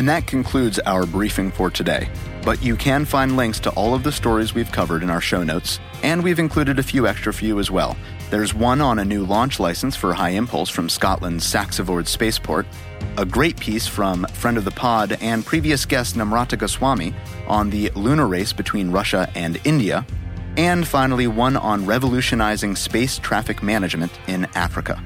And 0.02 0.08
that 0.08 0.26
concludes 0.26 0.80
our 0.80 1.06
briefing 1.06 1.52
for 1.52 1.70
today. 1.70 2.10
But 2.44 2.60
you 2.60 2.74
can 2.74 3.04
find 3.04 3.36
links 3.36 3.60
to 3.60 3.70
all 3.70 3.94
of 3.94 4.02
the 4.02 4.10
stories 4.10 4.52
we've 4.52 4.72
covered 4.72 5.04
in 5.04 5.10
our 5.10 5.20
show 5.20 5.44
notes, 5.44 5.78
and 6.02 6.24
we've 6.24 6.40
included 6.40 6.80
a 6.80 6.82
few 6.82 7.06
extra 7.06 7.32
for 7.32 7.44
you 7.44 7.60
as 7.60 7.70
well. 7.70 7.96
There's 8.28 8.52
one 8.52 8.80
on 8.80 8.98
a 8.98 9.04
new 9.04 9.24
launch 9.24 9.60
license 9.60 9.94
for 9.94 10.12
HyImpulse 10.12 10.72
from 10.72 10.88
Scotland's 10.88 11.44
Saxavord 11.44 12.08
Spaceport, 12.08 12.66
a 13.16 13.24
great 13.24 13.56
piece 13.60 13.86
from 13.86 14.24
friend 14.32 14.58
of 14.58 14.64
the 14.64 14.72
pod 14.72 15.18
and 15.20 15.46
previous 15.46 15.86
guest 15.86 16.16
Namrata 16.16 16.58
Goswami 16.58 17.14
on 17.46 17.70
the 17.70 17.88
lunar 17.90 18.26
race 18.26 18.52
between 18.52 18.90
Russia 18.90 19.30
and 19.36 19.60
India, 19.62 20.04
and 20.56 20.84
finally 20.84 21.28
one 21.28 21.56
on 21.56 21.86
revolutionizing 21.86 22.74
space 22.74 23.20
traffic 23.20 23.62
management 23.62 24.10
in 24.26 24.46
Africa. 24.56 25.00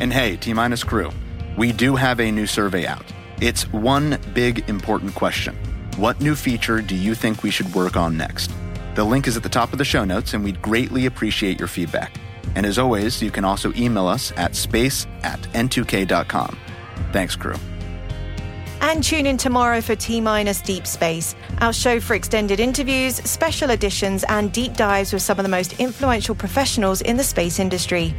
And 0.00 0.12
hey, 0.12 0.36
T 0.36 0.52
minus 0.52 0.84
crew, 0.84 1.12
we 1.56 1.72
do 1.72 1.96
have 1.96 2.20
a 2.20 2.30
new 2.30 2.46
survey 2.46 2.84
out. 2.84 3.10
It's 3.40 3.72
one 3.72 4.18
big 4.34 4.68
important 4.68 5.14
question. 5.14 5.54
What 5.96 6.20
new 6.20 6.34
feature 6.34 6.82
do 6.82 6.96
you 6.96 7.14
think 7.14 7.44
we 7.44 7.52
should 7.52 7.72
work 7.72 7.96
on 7.96 8.16
next? 8.16 8.50
The 8.96 9.04
link 9.04 9.28
is 9.28 9.36
at 9.36 9.44
the 9.44 9.48
top 9.48 9.70
of 9.70 9.78
the 9.78 9.84
show 9.84 10.04
notes, 10.04 10.34
and 10.34 10.42
we'd 10.42 10.60
greatly 10.60 11.06
appreciate 11.06 11.60
your 11.60 11.68
feedback. 11.68 12.16
And 12.56 12.66
as 12.66 12.80
always, 12.80 13.22
you 13.22 13.30
can 13.30 13.44
also 13.44 13.72
email 13.74 14.08
us 14.08 14.32
at 14.36 14.56
space 14.56 15.06
at 15.22 15.40
n2k.com. 15.52 16.58
Thanks, 17.12 17.36
crew. 17.36 17.54
And 18.80 19.04
tune 19.04 19.26
in 19.26 19.36
tomorrow 19.36 19.80
for 19.82 19.94
T 19.94 20.20
Minus 20.20 20.60
Deep 20.60 20.84
Space, 20.84 21.36
our 21.58 21.72
show 21.72 22.00
for 22.00 22.14
extended 22.14 22.58
interviews, 22.58 23.16
special 23.18 23.70
editions, 23.70 24.24
and 24.28 24.52
deep 24.52 24.74
dives 24.74 25.12
with 25.12 25.22
some 25.22 25.38
of 25.38 25.44
the 25.44 25.48
most 25.48 25.78
influential 25.78 26.34
professionals 26.34 27.02
in 27.02 27.16
the 27.16 27.24
space 27.24 27.60
industry. 27.60 28.16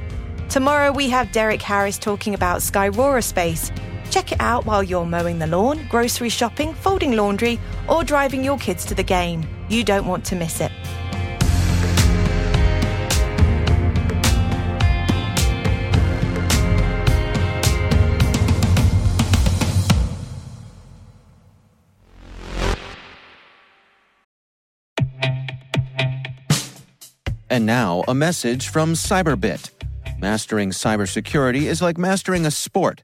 Tomorrow 0.48 0.94
we 0.94 1.10
have 1.10 1.30
Derek 1.34 1.62
Harris 1.62 1.98
talking 1.98 2.34
about 2.36 2.62
Skyrora 2.62 3.22
Space. 3.22 3.70
Check 4.10 4.32
it 4.32 4.42
out 4.42 4.66
while 4.66 4.84
you're 4.84 5.06
mowing 5.06 5.40
the 5.40 5.48
lawn, 5.48 5.86
grocery 5.88 6.30
shopping, 6.30 6.74
folding 6.74 7.16
laundry, 7.16 7.60
or 7.88 8.04
driving 8.04 8.44
your 8.44 8.58
kids 8.58 8.86
to 8.86 8.96
the 8.96 9.04
game. 9.04 9.48
You 9.70 9.84
don't 9.84 10.08
want 10.08 10.26
to 10.26 10.36
miss 10.36 10.62
it. 10.62 10.72
And 27.52 27.66
now, 27.66 28.04
a 28.08 28.14
message 28.14 28.70
from 28.70 28.94
Cyberbit. 28.94 29.72
Mastering 30.20 30.70
cybersecurity 30.70 31.64
is 31.64 31.82
like 31.82 31.98
mastering 31.98 32.46
a 32.46 32.52
sport. 32.52 33.04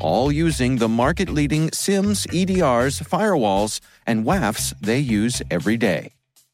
all 0.00 0.30
using 0.30 0.76
the 0.76 0.88
market 0.88 1.28
leading 1.28 1.70
SIEMs, 1.70 2.26
EDRs, 2.28 3.02
firewalls, 3.02 3.80
and 4.06 4.24
WAFs 4.24 4.74
they 4.80 4.98
use 4.98 5.42
every 5.50 5.76
day. 5.76 6.12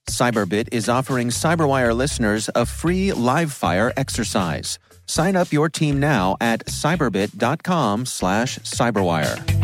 Cyberbit 0.08 0.68
is 0.72 0.88
offering 0.88 1.28
Cyberwire 1.28 1.96
listeners 1.96 2.50
a 2.54 2.66
free 2.66 3.12
live 3.12 3.52
fire 3.52 3.92
exercise. 3.96 4.78
Sign 5.06 5.36
up 5.36 5.52
your 5.52 5.68
team 5.68 6.00
now 6.00 6.36
at 6.40 6.66
cyberbit.com 6.66 8.06
slash 8.06 8.58
cyberwire. 8.60 9.62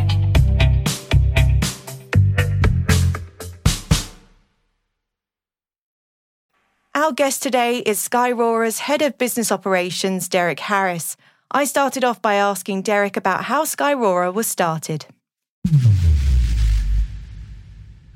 Our 6.95 7.13
guest 7.13 7.45
today 7.45 7.79
is 7.79 7.99
Skyrora's 7.99 8.81
Head 8.81 9.03
of 9.03 9.17
Business 9.19 9.53
Operations, 9.53 10.29
Derek 10.29 10.59
Harris. 10.59 11.17
I 11.50 11.64
started 11.64 12.05
off 12.05 12.21
by 12.21 12.35
asking 12.35 12.83
Derek 12.83 13.17
about 13.17 13.45
how 13.45 13.64
Skyrora 13.64 14.33
was 14.33 14.47
started. 14.47 15.07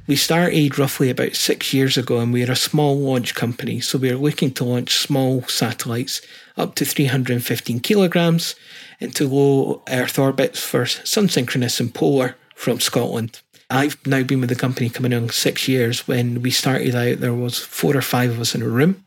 We 0.07 0.17
started 0.17 0.79
roughly 0.79 1.09
about 1.09 1.35
six 1.35 1.73
years 1.73 1.97
ago 1.97 2.19
and 2.19 2.31
we're 2.31 2.51
a 2.51 2.57
small 2.57 2.99
launch 2.99 3.35
company. 3.35 3.81
So 3.81 3.97
we're 3.97 4.17
looking 4.17 4.51
to 4.55 4.65
launch 4.65 4.97
small 4.97 5.43
satellites 5.45 6.21
up 6.59 6.75
to 6.75 6.85
315 6.85 7.81
kilograms 7.81 8.55
into 9.01 9.27
low 9.27 9.83
Earth 9.89 10.19
orbits 10.19 10.63
for 10.63 10.85
sun 10.85 11.31
synchronous 11.31 11.81
and 11.81 11.95
polar 11.95 12.37
from 12.55 12.81
Scotland. 12.81 13.41
I've 13.71 13.97
now 14.07 14.23
been 14.25 14.41
with 14.41 14.51
the 14.51 14.57
company 14.57 14.91
coming 14.91 15.15
on 15.15 15.31
six 15.31 15.67
years. 15.67 16.07
When 16.07 16.43
we 16.43 16.51
started 16.51 16.95
out, 16.95 17.21
there 17.21 17.33
was 17.33 17.59
four 17.59 17.97
or 17.97 18.03
five 18.03 18.31
of 18.31 18.41
us 18.41 18.55
in 18.55 18.61
a 18.61 18.69
room. 18.69 19.03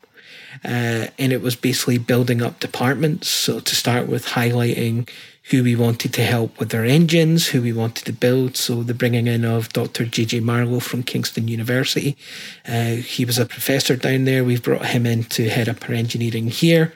Uh, 0.63 1.07
and 1.17 1.31
it 1.33 1.41
was 1.41 1.55
basically 1.55 1.97
building 1.97 2.41
up 2.41 2.59
departments. 2.59 3.29
So 3.29 3.59
to 3.59 3.75
start 3.75 4.07
with, 4.07 4.25
highlighting 4.27 5.09
who 5.51 5.63
we 5.63 5.75
wanted 5.75 6.11
to 6.11 6.23
help 6.23 6.59
with 6.59 6.69
their 6.69 6.85
engines, 6.85 7.47
who 7.47 7.61
we 7.61 7.71
wanted 7.71 8.05
to 8.05 8.13
build. 8.13 8.57
So 8.57 8.81
the 8.81 8.95
bringing 8.95 9.27
in 9.27 9.45
of 9.45 9.69
Dr. 9.69 10.05
J.J. 10.05 10.39
Marlow 10.39 10.79
from 10.79 11.03
Kingston 11.03 11.47
University. 11.47 12.17
Uh, 12.67 12.95
he 12.95 13.25
was 13.25 13.37
a 13.37 13.45
professor 13.45 13.95
down 13.95 14.25
there. 14.25 14.43
We've 14.43 14.63
brought 14.63 14.87
him 14.87 15.05
in 15.05 15.23
to 15.25 15.49
head 15.49 15.69
up 15.69 15.87
our 15.87 15.95
engineering 15.95 16.47
here. 16.47 16.93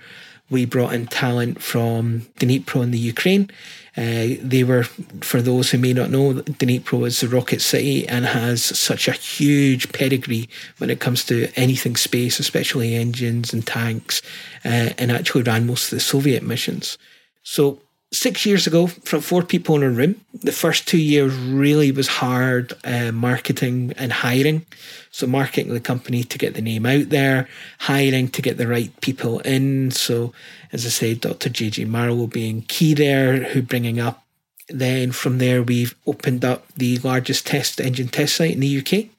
We 0.50 0.66
brought 0.66 0.94
in 0.94 1.08
talent 1.08 1.62
from 1.62 2.22
Dnipro 2.40 2.84
in 2.84 2.92
the 2.92 3.00
Ukraine. 3.00 3.50
Uh, 3.98 4.40
they 4.42 4.64
were, 4.64 4.84
for 5.22 5.42
those 5.42 5.72
who 5.72 5.78
may 5.78 5.94
not 5.94 6.10
know, 6.10 6.34
Dnipro 6.34 7.06
is 7.06 7.20
the 7.20 7.28
rocket 7.28 7.62
city 7.62 8.08
and 8.08 8.26
has 8.26 8.64
such 8.64 9.08
a 9.08 9.12
huge 9.12 9.92
pedigree 9.92 10.48
when 10.78 10.90
it 10.90 11.00
comes 11.00 11.26
to 11.26 11.50
anything 11.56 11.96
space, 11.96 12.40
especially 12.40 12.96
engines 12.96 13.52
and 13.52 13.66
tanks, 13.68 14.22
uh, 14.64 14.92
and 14.98 15.12
actually 15.12 15.44
ran 15.44 15.68
most 15.68 15.92
of 15.92 15.98
the 15.98 16.00
Soviet 16.00 16.44
missions. 16.44 16.98
So 17.44 17.82
six 18.12 18.46
years 18.46 18.66
ago, 18.66 18.88
from 18.88 19.22
four 19.22 19.44
people 19.44 19.76
in 19.76 19.84
a 19.84 19.90
room, 19.90 20.16
the 20.34 20.52
first 20.52 20.88
two 20.88 20.98
years 20.98 21.34
really 21.36 21.92
was 21.92 22.08
hard 22.08 22.74
uh, 22.84 23.12
marketing 23.12 23.94
and 23.98 24.12
hiring. 24.12 24.66
So, 25.12 25.28
marketing 25.28 25.74
the 25.74 25.80
company 25.80 26.24
to 26.24 26.38
get 26.38 26.54
the 26.54 26.62
name 26.62 26.86
out 26.86 27.10
there, 27.10 27.48
hiring 27.80 28.30
to 28.30 28.42
get 28.42 28.58
the 28.58 28.68
right 28.68 28.92
people 29.02 29.40
in. 29.40 29.92
So, 29.92 30.34
as 30.72 30.86
I 30.86 30.90
say 30.90 31.14
Dr. 31.14 31.50
JJ 31.50 31.88
Marlow 31.88 32.28
being 32.28 32.64
key 32.64 32.94
there, 32.94 33.44
who 33.44 33.62
bringing 33.62 34.00
up. 34.00 34.24
Then 34.72 35.12
from 35.12 35.40
there, 35.40 35.64
we've 35.64 35.96
opened 36.06 36.46
up 36.46 36.68
the 36.76 37.00
largest 37.00 37.48
test 37.48 37.82
engine 37.82 38.08
test 38.08 38.36
site 38.36 38.52
in 38.52 38.60
the 38.60 38.78
UK, 38.78 39.10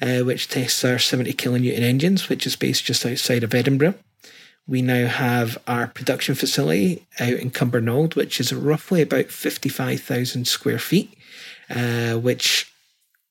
uh, 0.00 0.24
which 0.24 0.48
tests 0.48 0.84
our 0.84 1.00
70 1.00 1.32
kilonewton 1.32 1.80
engines, 1.80 2.28
which 2.28 2.46
is 2.46 2.54
based 2.54 2.84
just 2.84 3.04
outside 3.04 3.42
of 3.42 3.54
Edinburgh. 3.54 3.94
We 4.66 4.80
now 4.80 5.06
have 5.06 5.58
our 5.66 5.88
production 5.88 6.34
facility 6.34 7.06
out 7.20 7.34
in 7.34 7.50
Cumbernauld, 7.50 8.16
which 8.16 8.40
is 8.40 8.52
roughly 8.52 9.02
about 9.02 9.26
55,000 9.26 10.46
square 10.46 10.78
feet, 10.78 11.14
uh, 11.68 12.14
which 12.14 12.72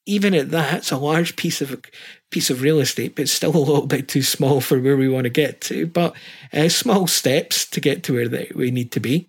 even 0.06 0.34
at 0.34 0.52
that, 0.52 0.80
it's 0.80 0.92
a 0.92 0.98
large 0.98 1.36
piece 1.36 1.62
of 1.62 1.82
piece 2.30 2.50
of 2.50 2.62
real 2.62 2.80
estate, 2.80 3.16
but 3.16 3.30
still 3.30 3.50
a 3.56 3.58
little 3.58 3.88
bit 3.88 4.08
too 4.08 4.22
small 4.22 4.62
for 4.62 4.80
where 4.80 4.98
we 4.98 5.10
want 5.10 5.24
to 5.24 5.30
get 5.30 5.62
to. 5.62 5.88
But 5.88 6.16
uh, 6.52 6.70
small 6.70 7.08
steps 7.08 7.66
to 7.68 7.80
get 7.80 8.04
to 8.04 8.14
where 8.14 8.48
we 8.54 8.72
need 8.72 8.92
to 8.92 9.00
be. 9.00 9.28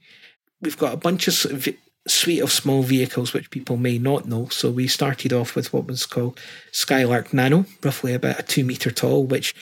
We've 0.60 0.78
got 0.78 0.94
a 0.94 0.98
bunch 0.98 1.28
of 1.28 1.68
suite 2.06 2.42
of 2.42 2.52
small 2.52 2.82
vehicles 2.82 3.32
which 3.32 3.50
people 3.50 3.76
may 3.76 3.98
not 3.98 4.26
know. 4.26 4.48
So 4.48 4.70
we 4.70 4.88
started 4.88 5.32
off 5.32 5.54
with 5.54 5.72
what 5.72 5.86
was 5.86 6.06
called 6.06 6.38
Skylark 6.72 7.32
Nano, 7.32 7.64
roughly 7.82 8.12
about 8.12 8.40
a 8.40 8.42
two 8.42 8.64
meter 8.64 8.90
tall, 8.90 9.24
which 9.24 9.54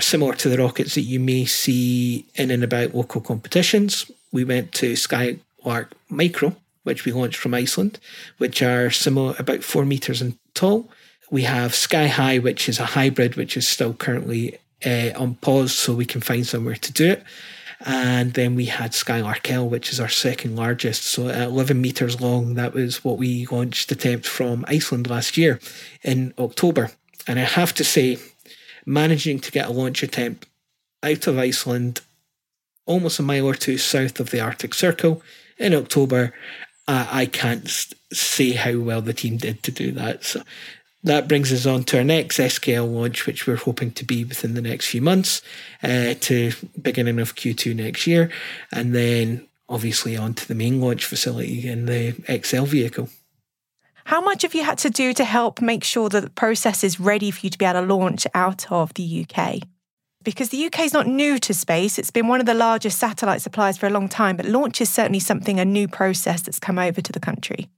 similar 0.00 0.34
to 0.34 0.48
the 0.48 0.58
rockets 0.58 0.94
that 0.94 1.02
you 1.02 1.20
may 1.20 1.44
see 1.44 2.26
in 2.34 2.50
and 2.50 2.64
about 2.64 2.94
local 2.94 3.20
competitions. 3.20 4.10
We 4.32 4.44
went 4.44 4.72
to 4.74 4.96
Skylark 4.96 5.92
Micro, 6.08 6.56
which 6.84 7.04
we 7.04 7.12
launched 7.12 7.36
from 7.36 7.54
Iceland, 7.54 7.98
which 8.38 8.62
are 8.62 8.90
similar, 8.90 9.34
about 9.38 9.62
four 9.62 9.84
meters 9.84 10.22
in 10.22 10.38
tall. 10.54 10.90
We 11.30 11.42
have 11.42 11.74
Sky 11.74 12.08
High, 12.08 12.38
which 12.38 12.68
is 12.68 12.78
a 12.78 12.84
hybrid, 12.84 13.36
which 13.36 13.56
is 13.56 13.68
still 13.68 13.94
currently 13.94 14.58
uh, 14.84 15.10
on 15.16 15.34
pause, 15.36 15.72
so 15.72 15.94
we 15.94 16.04
can 16.04 16.20
find 16.20 16.46
somewhere 16.46 16.76
to 16.76 16.92
do 16.92 17.12
it. 17.12 17.24
And 17.84 18.34
then 18.34 18.54
we 18.54 18.66
had 18.66 18.94
Skylark 18.94 19.50
L, 19.50 19.68
which 19.68 19.92
is 19.92 19.98
our 19.98 20.08
second 20.08 20.56
largest. 20.56 21.04
So 21.04 21.28
at 21.28 21.48
11 21.48 21.80
meters 21.80 22.20
long, 22.20 22.54
that 22.54 22.74
was 22.74 23.02
what 23.02 23.18
we 23.18 23.46
launched 23.46 23.90
attempt 23.90 24.26
from 24.26 24.64
Iceland 24.68 25.10
last 25.10 25.36
year 25.36 25.58
in 26.02 26.32
October. 26.38 26.90
And 27.26 27.38
I 27.38 27.42
have 27.42 27.74
to 27.74 27.84
say, 27.84 28.18
managing 28.86 29.38
to 29.40 29.52
get 29.52 29.68
a 29.68 29.72
launch 29.72 30.02
attempt 30.02 30.46
out 31.02 31.26
of 31.26 31.38
Iceland, 31.38 32.00
almost 32.86 33.18
a 33.18 33.22
mile 33.22 33.46
or 33.46 33.54
two 33.54 33.78
south 33.78 34.20
of 34.20 34.30
the 34.30 34.40
Arctic 34.40 34.74
Circle 34.74 35.22
in 35.58 35.74
October. 35.74 36.32
Uh, 36.88 37.06
I 37.10 37.26
can't 37.26 37.68
say 38.12 38.52
how 38.52 38.78
well 38.78 39.00
the 39.00 39.12
team 39.12 39.36
did 39.36 39.62
to 39.62 39.70
do 39.70 39.92
that. 39.92 40.24
So 40.24 40.42
that 41.04 41.28
brings 41.28 41.52
us 41.52 41.66
on 41.66 41.84
to 41.84 41.98
our 41.98 42.04
next 42.04 42.38
SKL 42.38 42.92
launch, 42.92 43.26
which 43.26 43.46
we're 43.46 43.56
hoping 43.56 43.92
to 43.92 44.04
be 44.04 44.24
within 44.24 44.54
the 44.54 44.62
next 44.62 44.88
few 44.88 45.02
months, 45.02 45.42
uh, 45.82 46.14
to 46.20 46.52
beginning 46.80 47.18
of 47.18 47.34
Q2 47.34 47.74
next 47.74 48.06
year, 48.06 48.30
and 48.72 48.94
then 48.94 49.46
obviously 49.68 50.16
on 50.16 50.34
to 50.34 50.46
the 50.46 50.54
main 50.54 50.80
launch 50.80 51.04
facility 51.04 51.68
in 51.68 51.86
the 51.86 52.12
XL 52.44 52.64
vehicle. 52.64 53.08
How 54.04 54.20
much 54.20 54.42
have 54.42 54.54
you 54.54 54.64
had 54.64 54.78
to 54.78 54.90
do 54.90 55.12
to 55.14 55.24
help 55.24 55.60
make 55.60 55.84
sure 55.84 56.08
that 56.08 56.20
the 56.22 56.30
process 56.30 56.82
is 56.82 56.98
ready 56.98 57.30
for 57.30 57.46
you 57.46 57.50
to 57.50 57.58
be 57.58 57.64
able 57.64 57.80
to 57.80 57.94
launch 57.94 58.26
out 58.34 58.70
of 58.70 58.92
the 58.94 59.26
UK? 59.28 59.60
Because 60.22 60.50
the 60.50 60.64
UK 60.66 60.80
is 60.80 60.92
not 60.92 61.06
new 61.06 61.38
to 61.38 61.52
space, 61.52 61.98
it's 61.98 62.10
been 62.10 62.28
one 62.28 62.40
of 62.40 62.46
the 62.46 62.54
largest 62.54 62.98
satellite 62.98 63.42
suppliers 63.42 63.76
for 63.76 63.86
a 63.86 63.90
long 63.90 64.08
time, 64.08 64.36
but 64.36 64.46
launch 64.46 64.80
is 64.80 64.88
certainly 64.88 65.18
something, 65.18 65.58
a 65.58 65.64
new 65.64 65.88
process 65.88 66.42
that's 66.42 66.60
come 66.60 66.78
over 66.78 67.00
to 67.00 67.12
the 67.12 67.20
country. 67.20 67.68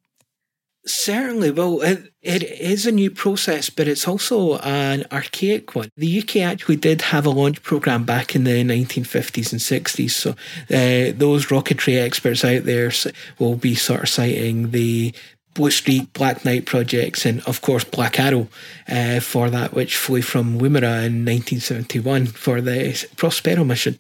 Certainly. 0.87 1.53
Well, 1.53 1.81
it, 1.81 2.13
it 2.21 2.43
is 2.43 2.85
a 2.85 2.93
new 2.93 3.11
process, 3.11 3.71
but 3.71 3.89
it's 3.89 4.07
also 4.07 4.59
an 4.59 5.07
archaic 5.11 5.75
one. 5.75 5.89
The 5.97 6.19
UK 6.21 6.37
actually 6.37 6.77
did 6.77 7.01
have 7.01 7.25
a 7.25 7.31
launch 7.31 7.63
program 7.63 8.05
back 8.05 8.37
in 8.37 8.45
the 8.45 8.63
1950s 8.63 9.53
and 9.53 9.61
60s. 9.63 10.11
So 10.11 10.31
uh, 10.31 11.17
those 11.17 11.47
rocketry 11.47 11.99
experts 11.99 12.45
out 12.45 12.65
there 12.65 12.93
will 13.39 13.57
be 13.57 13.75
sort 13.75 14.03
of 14.03 14.09
citing 14.11 14.73
the 14.73 15.15
Blue 15.55 15.71
Streak, 15.71 16.13
Black 16.13 16.45
Knight 16.45 16.67
projects, 16.67 17.25
and 17.25 17.41
of 17.47 17.63
course 17.63 17.85
Black 17.85 18.19
Arrow 18.19 18.49
uh, 18.89 19.21
for 19.21 19.51
that, 19.51 19.73
which 19.73 19.97
flew 19.97 20.21
from 20.21 20.59
Woomera 20.59 21.07
in 21.07 21.25
1971 21.25 22.27
for 22.27 22.61
the 22.61 23.07
Prospero 23.17 23.65
mission. 23.65 23.97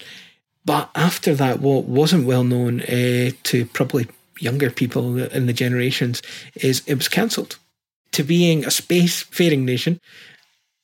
But 0.64 0.90
after 0.94 1.34
that, 1.34 1.60
what 1.60 1.84
wasn't 1.84 2.26
well 2.26 2.44
known 2.44 2.80
uh, 2.82 3.30
to 3.44 3.66
probably 3.66 4.08
younger 4.40 4.70
people 4.70 5.18
in 5.18 5.46
the 5.46 5.52
generations 5.52 6.22
is 6.56 6.82
it 6.86 6.94
was 6.94 7.08
cancelled. 7.08 7.56
To 8.12 8.22
being 8.22 8.64
a 8.64 8.68
spacefaring 8.68 9.60
nation, 9.60 10.00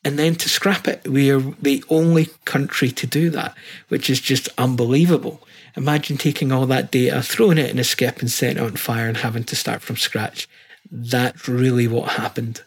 and 0.04 0.18
then 0.18 0.34
to 0.36 0.48
scrap 0.48 0.88
it, 0.88 1.06
we 1.06 1.30
are 1.30 1.40
the 1.40 1.84
only 1.90 2.28
country 2.44 2.90
to 2.90 3.06
do 3.06 3.30
that, 3.30 3.54
which 3.88 4.08
is 4.08 4.20
just 4.20 4.48
unbelievable. 4.56 5.46
Imagine 5.76 6.16
taking 6.16 6.52
all 6.52 6.66
that 6.66 6.90
data, 6.90 7.22
throwing 7.22 7.58
it 7.58 7.70
in 7.70 7.78
a 7.78 7.84
skip, 7.84 8.20
and 8.20 8.30
setting 8.30 8.58
it 8.58 8.66
on 8.66 8.76
fire 8.76 9.08
and 9.08 9.16
having 9.16 9.44
to 9.44 9.56
start 9.56 9.82
from 9.82 9.96
scratch. 9.96 10.48
That's 10.90 11.48
really 11.48 11.86
what 11.86 12.12
happened. 12.12 12.62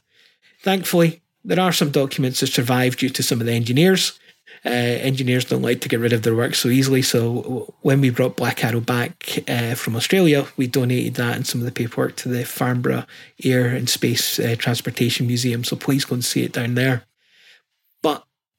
Thankfully, 0.62 1.22
there 1.44 1.60
are 1.60 1.74
some 1.74 1.92
documents 1.92 2.39
that 2.39 2.48
survived 2.48 3.00
due 3.00 3.10
to 3.10 3.24
some 3.24 3.39
of 3.42 3.46
the 3.46 3.54
engineers. 3.54 4.20
Uh, 4.66 4.70
engineers 4.70 5.44
don't 5.44 5.62
like 5.62 5.82
to 5.82 5.89
get 5.89 6.00
rid 6.00 6.13
of 6.13 6.22
their 6.22 6.36
work 6.36 6.56
so 6.56 6.70
easily. 6.70 7.02
So 7.02 7.74
when 7.82 8.00
we 8.00 8.10
brought 8.10 8.38
Black 8.38 8.63
Arrow 8.63 8.80
back 8.80 9.44
uh, 9.50 9.76
from 9.76 9.96
Australia, 9.96 10.48
we 10.56 10.68
donated 10.68 11.16
that 11.16 11.36
and 11.36 11.46
some 11.46 11.60
of 11.60 11.66
the 11.66 11.72
paperwork 11.72 12.16
to 12.18 12.30
the 12.30 12.46
Farnborough 12.46 13.06
Air 13.44 13.68
and 13.68 13.89
Space 13.89 14.39
uh, 14.39 14.56
Transportation 14.58 15.28
Museum. 15.28 15.66
So 15.66 15.76
please 15.76 16.06
go 16.06 16.13
and 16.13 16.24
see 16.24 16.44
it 16.44 16.54
down 16.54 16.76
there. 16.76 17.04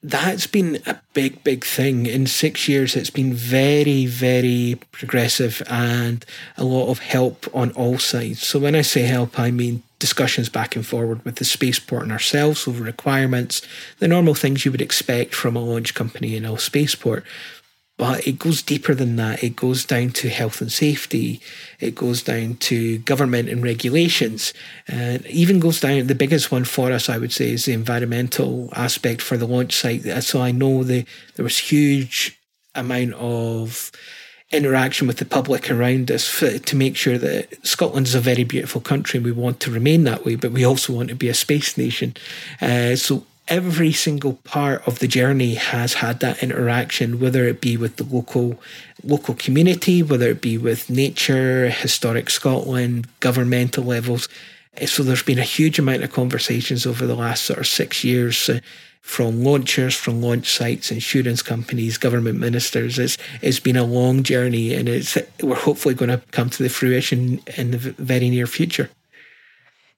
That's 0.06 0.46
been 0.46 0.82
a 0.84 1.00
big, 1.14 1.42
big 1.44 1.64
thing. 1.64 2.04
In 2.04 2.26
six 2.26 2.68
years, 2.68 2.94
it's 2.94 3.08
been 3.08 3.32
very, 3.32 4.04
very 4.04 4.78
progressive 4.92 5.62
and 5.70 6.22
a 6.58 6.64
lot 6.64 6.90
of 6.90 6.98
help 6.98 7.46
on 7.54 7.70
all 7.70 7.98
sides. 7.98 8.46
So, 8.46 8.58
when 8.58 8.74
I 8.74 8.82
say 8.82 9.04
help, 9.04 9.38
I 9.40 9.50
mean 9.50 9.82
discussions 9.98 10.50
back 10.50 10.76
and 10.76 10.86
forward 10.86 11.24
with 11.24 11.36
the 11.36 11.46
spaceport 11.46 12.02
and 12.02 12.12
ourselves 12.12 12.68
over 12.68 12.84
requirements, 12.84 13.62
the 13.98 14.06
normal 14.06 14.34
things 14.34 14.66
you 14.66 14.70
would 14.70 14.82
expect 14.82 15.34
from 15.34 15.56
a 15.56 15.64
launch 15.64 15.94
company 15.94 16.36
in 16.36 16.44
a 16.44 16.58
spaceport. 16.58 17.24
But 17.96 18.26
it 18.26 18.40
goes 18.40 18.60
deeper 18.60 18.92
than 18.92 19.14
that. 19.16 19.44
It 19.44 19.54
goes 19.54 19.84
down 19.84 20.10
to 20.10 20.28
health 20.28 20.60
and 20.60 20.72
safety. 20.72 21.40
It 21.78 21.94
goes 21.94 22.22
down 22.22 22.56
to 22.56 22.98
government 22.98 23.48
and 23.48 23.62
regulations. 23.62 24.52
And 24.88 25.24
even 25.26 25.60
goes 25.60 25.80
down, 25.80 26.08
the 26.08 26.14
biggest 26.14 26.50
one 26.50 26.64
for 26.64 26.90
us, 26.90 27.08
I 27.08 27.18
would 27.18 27.32
say, 27.32 27.52
is 27.52 27.66
the 27.66 27.72
environmental 27.72 28.68
aspect 28.74 29.22
for 29.22 29.36
the 29.36 29.46
launch 29.46 29.76
site. 29.76 30.02
So 30.24 30.42
I 30.42 30.50
know 30.50 30.82
the, 30.82 31.06
there 31.36 31.44
was 31.44 31.58
huge 31.58 32.36
amount 32.74 33.14
of 33.14 33.92
interaction 34.50 35.06
with 35.06 35.18
the 35.18 35.24
public 35.24 35.70
around 35.70 36.10
us 36.10 36.28
for, 36.28 36.58
to 36.58 36.76
make 36.76 36.96
sure 36.96 37.18
that 37.18 37.66
Scotland 37.66 38.06
is 38.06 38.14
a 38.14 38.20
very 38.20 38.44
beautiful 38.44 38.80
country 38.80 39.18
and 39.18 39.24
we 39.24 39.32
want 39.32 39.60
to 39.60 39.70
remain 39.70 40.04
that 40.04 40.24
way, 40.24 40.36
but 40.36 40.52
we 40.52 40.64
also 40.64 40.92
want 40.92 41.08
to 41.08 41.14
be 41.14 41.28
a 41.28 41.34
space 41.34 41.76
nation. 41.76 42.14
Uh, 42.60 42.94
so 42.96 43.26
every 43.48 43.92
single 43.92 44.34
part 44.44 44.86
of 44.86 44.98
the 44.98 45.08
journey 45.08 45.54
has 45.54 45.94
had 45.94 46.20
that 46.20 46.42
interaction, 46.42 47.20
whether 47.20 47.46
it 47.46 47.60
be 47.60 47.76
with 47.76 47.96
the 47.96 48.04
local 48.04 48.60
local 49.02 49.34
community, 49.34 50.02
whether 50.02 50.28
it 50.30 50.40
be 50.40 50.56
with 50.56 50.88
nature, 50.88 51.68
historic 51.68 52.30
Scotland, 52.30 53.06
governmental 53.20 53.84
levels. 53.84 54.28
Eh, 54.78 54.86
so 54.86 55.02
there's 55.02 55.22
been 55.22 55.38
a 55.38 55.42
huge 55.42 55.78
amount 55.78 56.02
of 56.02 56.12
conversations 56.12 56.86
over 56.86 57.06
the 57.06 57.14
last 57.14 57.44
sort 57.44 57.58
of 57.58 57.66
six 57.66 58.02
years 58.02 58.48
uh, 58.48 58.60
from 59.02 59.44
launchers, 59.44 59.94
from 59.94 60.22
launch 60.22 60.50
sites, 60.50 60.90
insurance 60.90 61.42
companies, 61.42 61.98
government 61.98 62.38
ministers. 62.40 62.98
It's 62.98 63.18
it's 63.42 63.60
been 63.60 63.76
a 63.76 63.84
long 63.84 64.22
journey, 64.22 64.74
and 64.74 64.88
it's 64.88 65.18
we're 65.42 65.54
hopefully 65.54 65.94
going 65.94 66.10
to 66.10 66.22
come 66.30 66.48
to 66.50 66.62
the 66.62 66.70
fruition 66.70 67.40
in 67.58 67.72
the 67.72 67.78
very 67.78 68.30
near 68.30 68.46
future. 68.46 68.88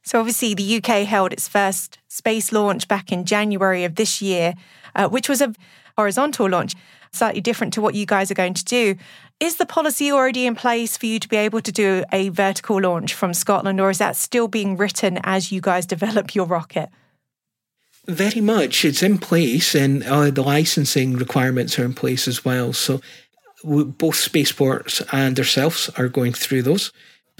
So, 0.06 0.20
obviously, 0.20 0.54
the 0.54 0.76
UK 0.76 1.04
held 1.04 1.32
its 1.32 1.48
first 1.48 1.98
space 2.06 2.52
launch 2.52 2.86
back 2.86 3.10
in 3.10 3.24
January 3.24 3.82
of 3.82 3.96
this 3.96 4.22
year, 4.22 4.54
uh, 4.94 5.08
which 5.08 5.28
was 5.28 5.42
a 5.42 5.52
horizontal 5.98 6.48
launch, 6.48 6.76
slightly 7.12 7.40
different 7.40 7.72
to 7.72 7.80
what 7.80 7.96
you 7.96 8.06
guys 8.06 8.30
are 8.30 8.34
going 8.34 8.54
to 8.54 8.64
do. 8.64 8.94
Is 9.40 9.56
the 9.56 9.66
policy 9.66 10.12
already 10.12 10.46
in 10.46 10.54
place 10.54 10.96
for 10.96 11.06
you 11.06 11.18
to 11.18 11.28
be 11.28 11.36
able 11.36 11.60
to 11.60 11.72
do 11.72 12.04
a 12.12 12.28
vertical 12.28 12.80
launch 12.80 13.14
from 13.14 13.34
Scotland, 13.34 13.80
or 13.80 13.90
is 13.90 13.98
that 13.98 14.14
still 14.14 14.46
being 14.46 14.76
written 14.76 15.18
as 15.24 15.50
you 15.50 15.60
guys 15.60 15.86
develop 15.96 16.36
your 16.36 16.46
rocket? 16.46 16.88
Very 18.06 18.40
much. 18.40 18.84
It's 18.84 19.02
in 19.02 19.18
place, 19.18 19.74
and 19.74 20.04
uh, 20.04 20.30
the 20.30 20.42
licensing 20.42 21.16
requirements 21.16 21.80
are 21.80 21.84
in 21.84 21.94
place 21.94 22.28
as 22.28 22.44
well. 22.44 22.72
So, 22.72 23.00
both 23.64 24.14
spaceports 24.14 25.02
and 25.10 25.36
ourselves 25.36 25.90
are 25.98 26.08
going 26.08 26.32
through 26.32 26.62
those. 26.62 26.92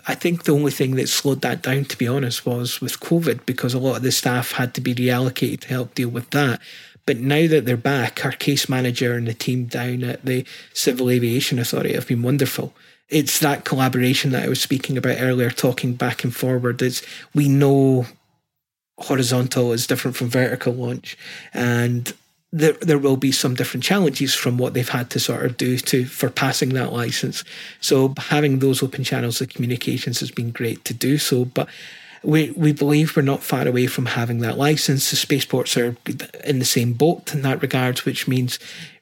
I 0.07 0.15
think 0.15 0.45
the 0.45 0.53
only 0.53 0.71
thing 0.71 0.95
that 0.97 1.09
slowed 1.09 1.41
that 1.43 1.63
down, 1.63 1.85
to 1.87 1.99
be 1.99 2.07
honest, 2.07 2.47
was 2.47 2.81
with 2.81 3.01
COVID 3.01 3.45
because 3.45 3.75
a 3.75 3.79
lot 3.79 3.97
of 3.97 4.03
the 4.03 4.13
staff 4.13 4.53
had 4.53 4.73
to 4.75 4.81
be 4.81 4.95
reallocated 4.95 5.61
to 5.61 5.69
help 5.69 5.95
deal 5.95 6.09
with 6.09 6.31
that. 6.31 6.61
But 7.07 7.19
now 7.19 7.47
that 7.49 7.65
they're 7.65 7.77
back, 7.77 8.25
our 8.25 8.33
case 8.33 8.69
manager 8.69 9.15
and 9.15 9.27
the 9.27 9.35
team 9.35 9.67
down 9.67 10.05
at 10.05 10.25
the 10.25 10.45
Civil 10.73 11.11
Aviation 11.11 11.59
Authority 11.59 11.95
have 11.95 12.09
been 12.09 12.23
wonderful. 12.23 12.75
It's 13.09 13.39
that 13.41 13.65
collaboration 13.65 14.33
that 14.33 14.45
I 14.45 14.49
was 14.49 14.61
speaking 14.61 14.97
about 14.97 15.21
earlier, 15.21 15.51
talking 15.51 15.95
back 15.95 16.25
and 16.25 16.35
forward. 16.35 16.83
It's 16.83 17.03
we 17.35 17.49
know 17.49 18.07
horizontal 18.99 19.73
is 19.73 19.87
different 19.87 20.17
from 20.17 20.29
vertical 20.29 20.73
launch, 20.73 21.17
and 21.55 22.13
there 22.53 22.73
there 22.75 22.99
will 22.99 23.17
be 23.17 23.33
some 23.33 23.55
different 23.55 23.85
challenges 23.85 24.35
from 24.35 24.59
what 24.59 24.75
they've 24.75 24.89
had 24.89 25.11
to 25.11 25.21
sort 25.21 25.45
of 25.45 25.57
do 25.57 25.79
to 25.79 26.05
for 26.05 26.31
passing 26.31 26.71
that 26.71 26.93
license. 26.93 27.45
So 27.81 28.15
having 28.17 28.59
those 28.59 28.83
open 28.83 29.05
channels 29.05 29.41
of 29.41 29.49
communications 29.49 30.21
has 30.21 30.31
been 30.31 30.51
great 30.51 30.85
to 30.85 30.95
do 30.95 31.19
so, 31.19 31.45
but 31.45 31.69
we 32.23 32.51
we 32.53 32.73
believe 32.73 33.17
we're 33.17 33.23
not 33.23 33.43
far 33.43 33.67
away 33.67 33.87
from 33.87 34.07
having 34.07 34.41
that 34.41 34.59
license. 34.59 35.11
The 35.11 35.17
spaceports 35.17 35.77
are 35.77 35.97
in 36.45 36.59
the 36.59 36.65
same 36.65 36.93
boat 36.93 37.35
in 37.35 37.43
that 37.43 37.63
regard, 37.63 37.99
which 38.01 38.27
means 38.27 38.59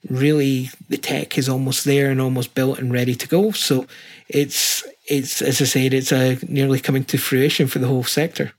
really 0.08 0.70
the 0.88 0.98
tech 0.98 1.38
is 1.38 1.48
almost 1.48 1.84
there 1.84 2.10
and 2.10 2.20
almost 2.20 2.54
built 2.54 2.78
and 2.78 2.92
ready 2.92 3.14
to 3.14 3.28
go. 3.28 3.50
So 3.52 3.86
it's 4.28 4.84
it's 5.06 5.42
as 5.42 5.60
I 5.60 5.64
said, 5.64 5.94
it's 5.94 6.12
uh, 6.12 6.36
nearly 6.48 6.80
coming 6.80 7.04
to 7.04 7.18
fruition 7.18 7.66
for 7.66 7.78
the 7.78 7.88
whole 7.88 8.04
sector. 8.04 8.52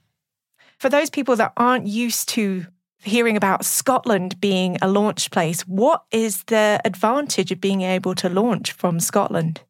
For 0.78 0.88
those 0.88 1.10
people 1.10 1.36
that 1.36 1.52
aren't 1.56 1.86
used 1.86 2.28
to 2.30 2.66
hearing 3.06 3.36
about 3.36 3.64
Scotland 3.64 4.40
being 4.40 4.76
a 4.82 4.88
launch 4.88 5.30
place, 5.30 5.62
what 5.62 6.02
is 6.10 6.42
the 6.44 6.80
advantage 6.84 7.52
of 7.52 7.60
being 7.60 7.82
able 7.82 8.14
to 8.16 8.28
launch 8.28 8.72
from 8.72 9.00
Scotland? 9.00 9.60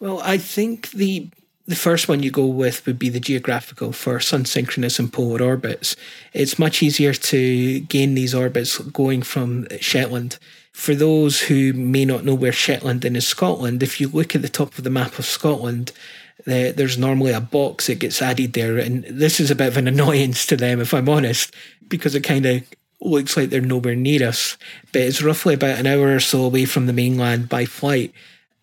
Well, 0.00 0.20
I 0.22 0.38
think 0.38 0.90
the 0.90 1.30
the 1.66 1.76
first 1.76 2.08
one 2.08 2.22
you 2.22 2.30
go 2.30 2.46
with 2.46 2.86
would 2.86 2.98
be 2.98 3.10
the 3.10 3.20
geographical 3.20 3.92
for 3.92 4.20
sun 4.20 4.46
synchronous 4.46 4.98
and 4.98 5.12
polar 5.12 5.44
orbits. 5.44 5.96
It's 6.32 6.58
much 6.58 6.82
easier 6.82 7.12
to 7.12 7.80
gain 7.80 8.14
these 8.14 8.34
orbits 8.34 8.78
going 8.78 9.20
from 9.20 9.66
Shetland. 9.78 10.38
For 10.72 10.94
those 10.94 11.42
who 11.42 11.74
may 11.74 12.06
not 12.06 12.24
know 12.24 12.34
where 12.34 12.52
Shetland 12.52 13.04
is 13.04 13.26
Scotland, 13.26 13.82
if 13.82 14.00
you 14.00 14.08
look 14.08 14.34
at 14.34 14.40
the 14.40 14.48
top 14.48 14.78
of 14.78 14.84
the 14.84 14.90
map 14.90 15.18
of 15.18 15.26
Scotland, 15.26 15.92
there's 16.44 16.98
normally 16.98 17.32
a 17.32 17.40
box 17.40 17.86
that 17.86 17.98
gets 17.98 18.22
added 18.22 18.52
there. 18.52 18.78
And 18.78 19.04
this 19.04 19.40
is 19.40 19.50
a 19.50 19.54
bit 19.54 19.68
of 19.68 19.76
an 19.76 19.88
annoyance 19.88 20.46
to 20.46 20.56
them, 20.56 20.80
if 20.80 20.94
I'm 20.94 21.08
honest, 21.08 21.54
because 21.88 22.14
it 22.14 22.22
kind 22.22 22.46
of 22.46 22.62
looks 23.00 23.36
like 23.36 23.50
they're 23.50 23.60
nowhere 23.60 23.96
near 23.96 24.28
us. 24.28 24.56
But 24.92 25.02
it's 25.02 25.22
roughly 25.22 25.54
about 25.54 25.78
an 25.78 25.86
hour 25.86 26.14
or 26.14 26.20
so 26.20 26.44
away 26.44 26.64
from 26.64 26.86
the 26.86 26.92
mainland 26.92 27.48
by 27.48 27.64
flight. 27.64 28.12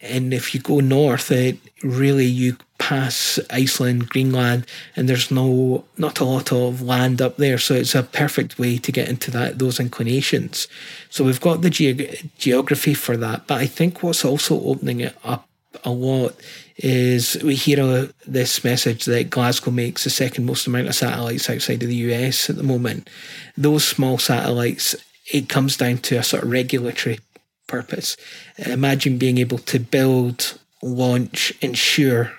And 0.02 0.34
if 0.34 0.54
you 0.54 0.62
go 0.62 0.80
north, 0.80 1.32
it 1.32 1.58
really 1.84 2.26
you 2.26 2.58
pass 2.78 3.40
Iceland, 3.50 4.10
Greenland, 4.10 4.66
and 4.96 5.08
there's 5.08 5.32
no 5.32 5.86
not 5.98 6.20
a 6.20 6.26
lot 6.26 6.52
of 6.52 6.82
land 6.82 7.22
up 7.22 7.38
there, 7.38 7.58
so 7.58 7.74
it's 7.74 7.96
a 7.96 8.04
perfect 8.04 8.60
way 8.60 8.78
to 8.78 8.92
get 8.92 9.08
into 9.08 9.32
that 9.32 9.58
those 9.58 9.80
inclinations. 9.80 10.68
So 11.10 11.24
we've 11.24 11.42
got 11.42 11.62
the 11.62 11.70
ge- 11.70 12.30
geography 12.38 12.94
for 12.94 13.16
that, 13.18 13.48
but 13.48 13.62
I 13.62 13.66
think 13.66 14.04
what's 14.04 14.26
also 14.26 14.62
opening 14.62 15.00
it 15.00 15.16
up 15.24 15.48
a 15.84 15.92
lot 15.92 16.36
is 16.78 17.42
we 17.44 17.56
hear 17.56 18.10
this 18.28 18.64
message 18.64 19.06
that 19.06 19.30
Glasgow 19.30 19.72
makes 19.72 20.04
the 20.04 20.10
second 20.10 20.46
most 20.46 20.68
amount 20.68 20.88
of 20.88 20.96
satellites 20.96 21.50
outside 21.50 21.82
of 21.82 21.90
the 21.90 21.96
US 21.96 22.50
at 22.50 22.58
the 22.58 22.64
moment. 22.64 23.10
Those 23.56 23.86
small 23.86 24.18
satellites, 24.18 24.96
it 25.32 25.48
comes 25.48 25.78
down 25.78 26.00
to 26.00 26.18
a 26.18 26.24
sort 26.24 26.44
of 26.44 26.52
regulatory 26.52 27.20
purpose. 27.68 28.18
Imagine 28.58 29.18
being 29.18 29.38
able 29.38 29.60
to 29.60 29.80
build, 29.80 30.60
launch, 30.84 31.54
ensure 31.62 32.34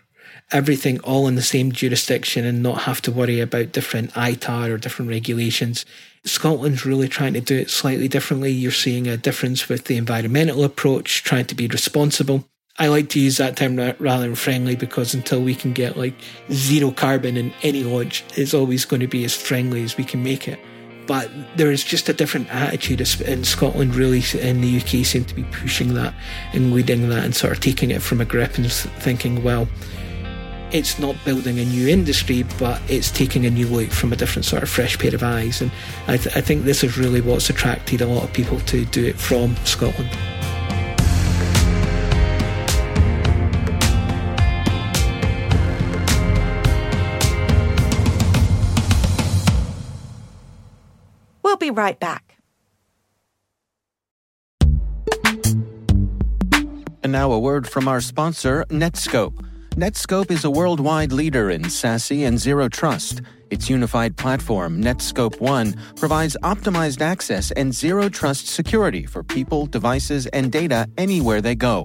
everything 0.52 1.00
all 1.00 1.26
in 1.26 1.34
the 1.34 1.42
same 1.42 1.72
jurisdiction 1.72 2.44
and 2.44 2.62
not 2.62 2.82
have 2.82 3.02
to 3.02 3.10
worry 3.10 3.40
about 3.40 3.72
different 3.72 4.12
ITAR 4.12 4.70
or 4.70 4.78
different 4.78 5.10
regulations. 5.10 5.84
Scotland's 6.24 6.86
really 6.86 7.08
trying 7.08 7.32
to 7.34 7.40
do 7.40 7.56
it 7.56 7.70
slightly 7.70 8.06
differently. 8.06 8.52
You're 8.52 8.70
seeing 8.70 9.08
a 9.08 9.16
difference 9.16 9.68
with 9.68 9.84
the 9.84 9.96
environmental 9.96 10.62
approach, 10.62 11.24
trying 11.24 11.46
to 11.46 11.54
be 11.54 11.66
responsible. 11.66 12.44
I 12.78 12.88
like 12.88 13.08
to 13.10 13.20
use 13.20 13.38
that 13.38 13.56
term 13.56 13.76
rather 13.76 14.22
than 14.24 14.34
friendly 14.34 14.76
because 14.76 15.14
until 15.14 15.40
we 15.40 15.54
can 15.54 15.72
get 15.72 15.96
like 15.96 16.14
zero 16.52 16.90
carbon 16.90 17.36
in 17.36 17.54
any 17.62 17.82
launch, 17.82 18.22
it's 18.36 18.52
always 18.52 18.84
going 18.84 19.00
to 19.00 19.06
be 19.06 19.24
as 19.24 19.34
friendly 19.34 19.82
as 19.82 19.96
we 19.96 20.04
can 20.04 20.22
make 20.22 20.46
it. 20.46 20.60
But 21.06 21.30
there 21.56 21.70
is 21.70 21.84
just 21.84 22.08
a 22.08 22.12
different 22.12 22.52
attitude 22.52 23.00
in 23.20 23.44
Scotland, 23.44 23.94
really, 23.94 24.22
in 24.38 24.60
the 24.60 24.76
UK, 24.78 25.06
seem 25.06 25.24
to 25.24 25.34
be 25.34 25.44
pushing 25.44 25.94
that 25.94 26.12
and 26.52 26.74
leading 26.74 27.08
that 27.08 27.24
and 27.24 27.34
sort 27.34 27.52
of 27.52 27.60
taking 27.60 27.90
it 27.90 28.02
from 28.02 28.20
a 28.20 28.24
grip 28.24 28.58
and 28.58 28.70
thinking, 28.70 29.42
well, 29.42 29.68
it's 30.72 30.98
not 30.98 31.16
building 31.24 31.60
a 31.60 31.64
new 31.64 31.88
industry, 31.88 32.44
but 32.58 32.82
it's 32.88 33.10
taking 33.10 33.46
a 33.46 33.50
new 33.50 33.68
look 33.68 33.90
from 33.90 34.12
a 34.12 34.16
different 34.16 34.44
sort 34.44 34.64
of 34.64 34.68
fresh 34.68 34.98
pair 34.98 35.14
of 35.14 35.22
eyes. 35.22 35.62
And 35.62 35.70
I, 36.08 36.16
th- 36.16 36.36
I 36.36 36.40
think 36.40 36.64
this 36.64 36.82
is 36.82 36.98
really 36.98 37.20
what's 37.20 37.48
attracted 37.48 38.00
a 38.00 38.06
lot 38.06 38.24
of 38.24 38.32
people 38.32 38.58
to 38.60 38.84
do 38.86 39.06
it 39.06 39.16
from 39.16 39.54
Scotland. 39.64 40.10
We'll 51.58 51.72
be 51.72 51.74
right 51.74 51.98
back. 51.98 52.36
And 57.02 57.12
now 57.12 57.32
a 57.32 57.38
word 57.38 57.66
from 57.66 57.88
our 57.88 58.02
sponsor, 58.02 58.66
Netskope. 58.68 59.42
Netskope 59.70 60.30
is 60.30 60.44
a 60.44 60.50
worldwide 60.50 61.12
leader 61.12 61.50
in 61.50 61.62
SASE 61.62 62.26
and 62.26 62.38
zero 62.38 62.68
trust. 62.68 63.22
Its 63.50 63.70
unified 63.70 64.18
platform, 64.18 64.82
Netskope 64.82 65.40
One, 65.40 65.74
provides 65.96 66.36
optimized 66.42 67.00
access 67.00 67.50
and 67.52 67.74
zero 67.74 68.10
trust 68.10 68.48
security 68.48 69.06
for 69.06 69.22
people, 69.22 69.64
devices, 69.64 70.26
and 70.26 70.52
data 70.52 70.86
anywhere 70.98 71.40
they 71.40 71.54
go 71.54 71.84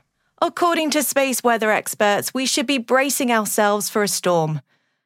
According 0.43 0.89
to 0.91 1.03
space 1.03 1.43
weather 1.43 1.69
experts, 1.69 2.33
we 2.33 2.47
should 2.47 2.65
be 2.65 2.79
bracing 2.79 3.31
ourselves 3.31 3.91
for 3.91 4.01
a 4.01 4.07
storm. 4.07 4.61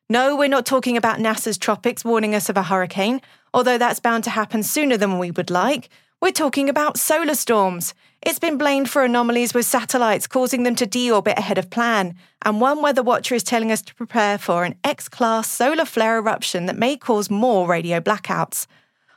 No, 0.09 0.33
we're 0.33 0.47
not 0.47 0.65
talking 0.65 0.95
about 0.95 1.19
NASA's 1.19 1.57
tropics 1.57 2.05
warning 2.05 2.33
us 2.33 2.47
of 2.47 2.55
a 2.55 2.63
hurricane, 2.63 3.19
although 3.53 3.77
that's 3.77 3.99
bound 3.99 4.23
to 4.23 4.29
happen 4.29 4.63
sooner 4.63 4.95
than 4.95 5.19
we 5.19 5.31
would 5.31 5.49
like. 5.49 5.89
We're 6.21 6.31
talking 6.31 6.69
about 6.69 6.97
solar 6.97 7.35
storms. 7.35 7.93
It's 8.21 8.39
been 8.39 8.57
blamed 8.57 8.89
for 8.89 9.03
anomalies 9.03 9.53
with 9.53 9.65
satellites 9.65 10.25
causing 10.25 10.63
them 10.63 10.75
to 10.75 10.87
deorbit 10.87 11.37
ahead 11.37 11.57
of 11.57 11.69
plan, 11.69 12.15
and 12.45 12.61
one 12.61 12.81
weather 12.81 13.03
watcher 13.03 13.35
is 13.35 13.43
telling 13.43 13.73
us 13.73 13.81
to 13.81 13.95
prepare 13.95 14.37
for 14.37 14.63
an 14.63 14.75
X 14.85 15.09
class 15.09 15.51
solar 15.51 15.83
flare 15.83 16.17
eruption 16.17 16.65
that 16.67 16.77
may 16.77 16.95
cause 16.95 17.29
more 17.29 17.67
radio 17.67 17.99
blackouts. 17.99 18.67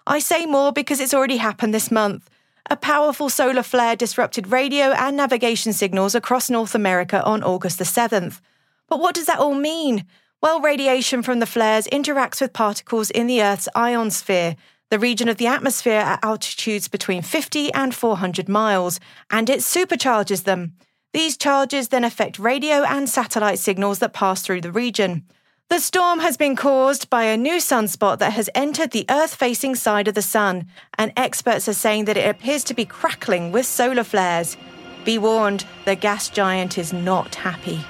I 0.05 0.19
say 0.19 0.47
more 0.47 0.73
because 0.73 0.99
it's 0.99 1.15
already 1.15 1.37
happened 1.37 1.73
this 1.73 1.93
month. 1.93 2.29
A 2.71 2.77
powerful 2.77 3.31
solar 3.31 3.63
flare 3.63 3.97
disrupted 3.97 4.49
radio 4.49 4.93
and 4.93 5.17
navigation 5.17 5.73
signals 5.73 6.15
across 6.15 6.51
North 6.51 6.75
America 6.75 7.25
on 7.25 7.43
August 7.43 7.79
the 7.79 7.85
7th. 7.85 8.43
But 8.89 9.01
what 9.01 9.15
does 9.15 9.25
that 9.25 9.39
all 9.39 9.55
mean? 9.55 10.05
Well, 10.43 10.61
radiation 10.61 11.23
from 11.23 11.39
the 11.39 11.47
flares 11.47 11.89
interacts 11.91 12.43
with 12.43 12.53
particles 12.53 13.11
in 13.11 13.27
the 13.27 13.43
Earth's 13.43 13.71
ionosphere, 13.75 14.55
the 14.91 14.99
region 14.99 15.31
of 15.31 15.39
the 15.39 15.47
atmosphere 15.47 16.01
at 16.01 16.23
altitudes 16.23 16.89
between 16.89 17.23
50 17.23 17.73
and 17.73 17.95
400 17.95 18.51
miles, 18.51 19.01
and 19.31 19.49
it 19.49 19.61
supercharges 19.61 20.45
them. 20.45 20.75
These 21.15 21.39
charges 21.39 21.89
then 21.89 22.05
affect 22.05 22.39
radio 22.39 22.85
and 22.85 23.09
satellite 23.09 23.59
signals 23.59 24.01
that 24.01 24.13
pass 24.13 24.43
through 24.43 24.61
the 24.61 24.73
region. 24.73 25.25
The 25.71 25.81
storm 25.81 26.21
has 26.21 26.39
been 26.39 26.57
caused 26.57 27.11
by 27.11 27.25
a 27.25 27.37
new 27.37 27.57
sunspot 27.57 28.21
that 28.21 28.33
has 28.33 28.49
entered 28.55 28.91
the 28.91 29.05
Earth 29.11 29.35
facing 29.35 29.75
side 29.75 30.09
of 30.09 30.15
the 30.15 30.23
Sun, 30.23 30.67
and 30.97 31.13
experts 31.15 31.69
are 31.69 31.75
saying 31.75 32.07
that 32.07 32.17
it 32.17 32.27
appears 32.27 32.65
to 32.65 32.75
be 32.75 32.87
crackling 32.87 33.53
with 33.53 33.67
solar 33.67 34.03
flares. 34.03 34.57
Be 35.05 35.19
warned, 35.19 35.67
the 35.85 35.95
gas 35.95 36.31
giant 36.31 36.79
is 36.79 36.95
not 36.95 37.35
happy. 37.35 37.85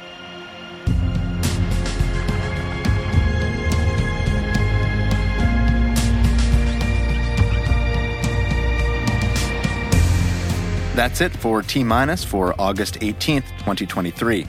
That's 10.97 11.21
it 11.21 11.33
for 11.33 11.63
T 11.63 11.85
Minus 11.85 12.25
for 12.25 12.61
August 12.61 12.95
18th, 12.95 13.47
2023. 13.59 14.49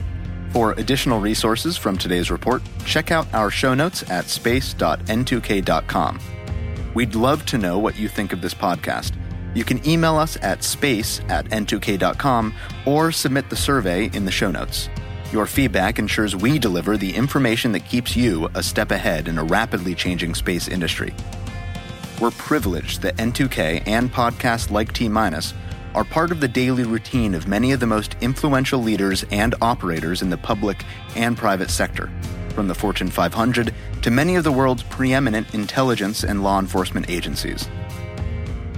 For 0.50 0.72
additional 0.72 1.20
resources 1.20 1.76
from 1.76 1.96
today's 1.96 2.30
report, 2.30 2.62
check 2.84 3.12
out 3.12 3.32
our 3.32 3.50
show 3.50 3.72
notes 3.74 4.08
at 4.10 4.26
space.n2k.com. 4.26 6.20
We'd 6.92 7.14
love 7.14 7.46
to 7.46 7.58
know 7.58 7.78
what 7.78 7.96
you 7.96 8.08
think 8.08 8.32
of 8.32 8.40
this 8.40 8.54
podcast. 8.54 9.14
You 9.54 9.64
can 9.64 9.86
email 9.88 10.16
us 10.16 10.36
at 10.42 10.64
space 10.64 11.20
at 11.28 11.46
n2k.com 11.46 12.54
or 12.84 13.12
submit 13.12 13.48
the 13.48 13.56
survey 13.56 14.10
in 14.12 14.24
the 14.24 14.32
show 14.32 14.50
notes. 14.50 14.88
Your 15.32 15.46
feedback 15.46 16.00
ensures 16.00 16.34
we 16.34 16.58
deliver 16.58 16.96
the 16.96 17.14
information 17.14 17.70
that 17.72 17.86
keeps 17.86 18.16
you 18.16 18.48
a 18.54 18.62
step 18.62 18.90
ahead 18.90 19.28
in 19.28 19.38
a 19.38 19.44
rapidly 19.44 19.94
changing 19.94 20.34
space 20.34 20.66
industry. 20.66 21.14
We're 22.20 22.32
privileged 22.32 23.02
that 23.02 23.16
N2K 23.16 23.84
and 23.86 24.12
podcasts 24.12 24.72
like 24.72 24.92
T 24.92 25.08
Minus 25.08 25.54
are 25.94 26.04
part 26.04 26.30
of 26.30 26.40
the 26.40 26.48
daily 26.48 26.84
routine 26.84 27.34
of 27.34 27.48
many 27.48 27.72
of 27.72 27.80
the 27.80 27.86
most 27.86 28.16
influential 28.20 28.80
leaders 28.80 29.24
and 29.30 29.54
operators 29.60 30.22
in 30.22 30.30
the 30.30 30.36
public 30.36 30.84
and 31.16 31.36
private 31.36 31.70
sector, 31.70 32.10
from 32.54 32.68
the 32.68 32.74
Fortune 32.74 33.10
500 33.10 33.74
to 34.02 34.10
many 34.10 34.36
of 34.36 34.44
the 34.44 34.52
world's 34.52 34.82
preeminent 34.84 35.54
intelligence 35.54 36.24
and 36.24 36.42
law 36.42 36.58
enforcement 36.58 37.08
agencies. 37.10 37.68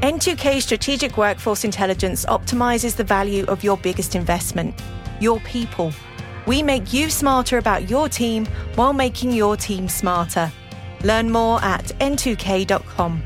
N2K 0.02 0.60
Strategic 0.60 1.16
Workforce 1.16 1.64
Intelligence 1.64 2.26
optimizes 2.26 2.96
the 2.96 3.04
value 3.04 3.44
of 3.44 3.62
your 3.62 3.76
biggest 3.76 4.16
investment, 4.16 4.74
your 5.20 5.38
people. 5.40 5.92
We 6.46 6.60
make 6.60 6.92
you 6.92 7.08
smarter 7.08 7.58
about 7.58 7.88
your 7.88 8.08
team 8.08 8.46
while 8.74 8.92
making 8.92 9.32
your 9.32 9.56
team 9.56 9.88
smarter. 9.88 10.50
Learn 11.04 11.30
more 11.30 11.62
at 11.62 11.84
n2k.com. 12.00 13.22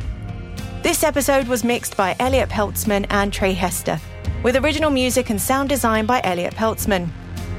This 0.87 1.03
episode 1.03 1.49
was 1.49 1.65
mixed 1.65 1.97
by 1.97 2.15
Elliot 2.21 2.49
Peltzman 2.49 3.07
and 3.11 3.33
Trey 3.33 3.55
Hester, 3.55 3.99
with 4.45 4.55
original 4.55 4.89
music 4.89 5.31
and 5.31 5.41
sound 5.41 5.69
design 5.69 6.07
by 6.07 6.21
Elliot 6.23 6.55
Peltzman. 6.55 7.11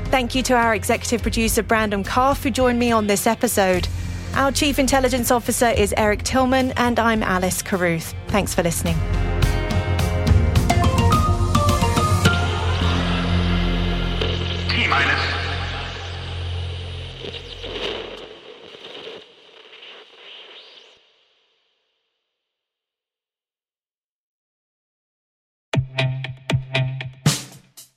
Thank 0.06 0.34
you 0.34 0.42
to 0.44 0.54
our 0.54 0.74
executive 0.74 1.24
producer, 1.24 1.62
Brandon 1.62 2.06
Karpf, 2.06 2.42
who 2.42 2.52
joined 2.52 2.80
me 2.80 2.94
on 2.94 3.08
this 3.08 3.28
episode. 3.28 3.86
Our 4.36 4.54
Chief 4.54 4.80
Intelligence 4.80 5.30
Officer 5.30 5.68
is 5.72 5.94
Eric 5.98 6.24
Tillman, 6.24 6.72
and 6.78 7.00
I'm 7.00 7.22
Alice 7.22 7.62
Carruth. 7.62 8.16
Thanks 8.28 8.56
for 8.56 8.64
listening. 8.64 8.96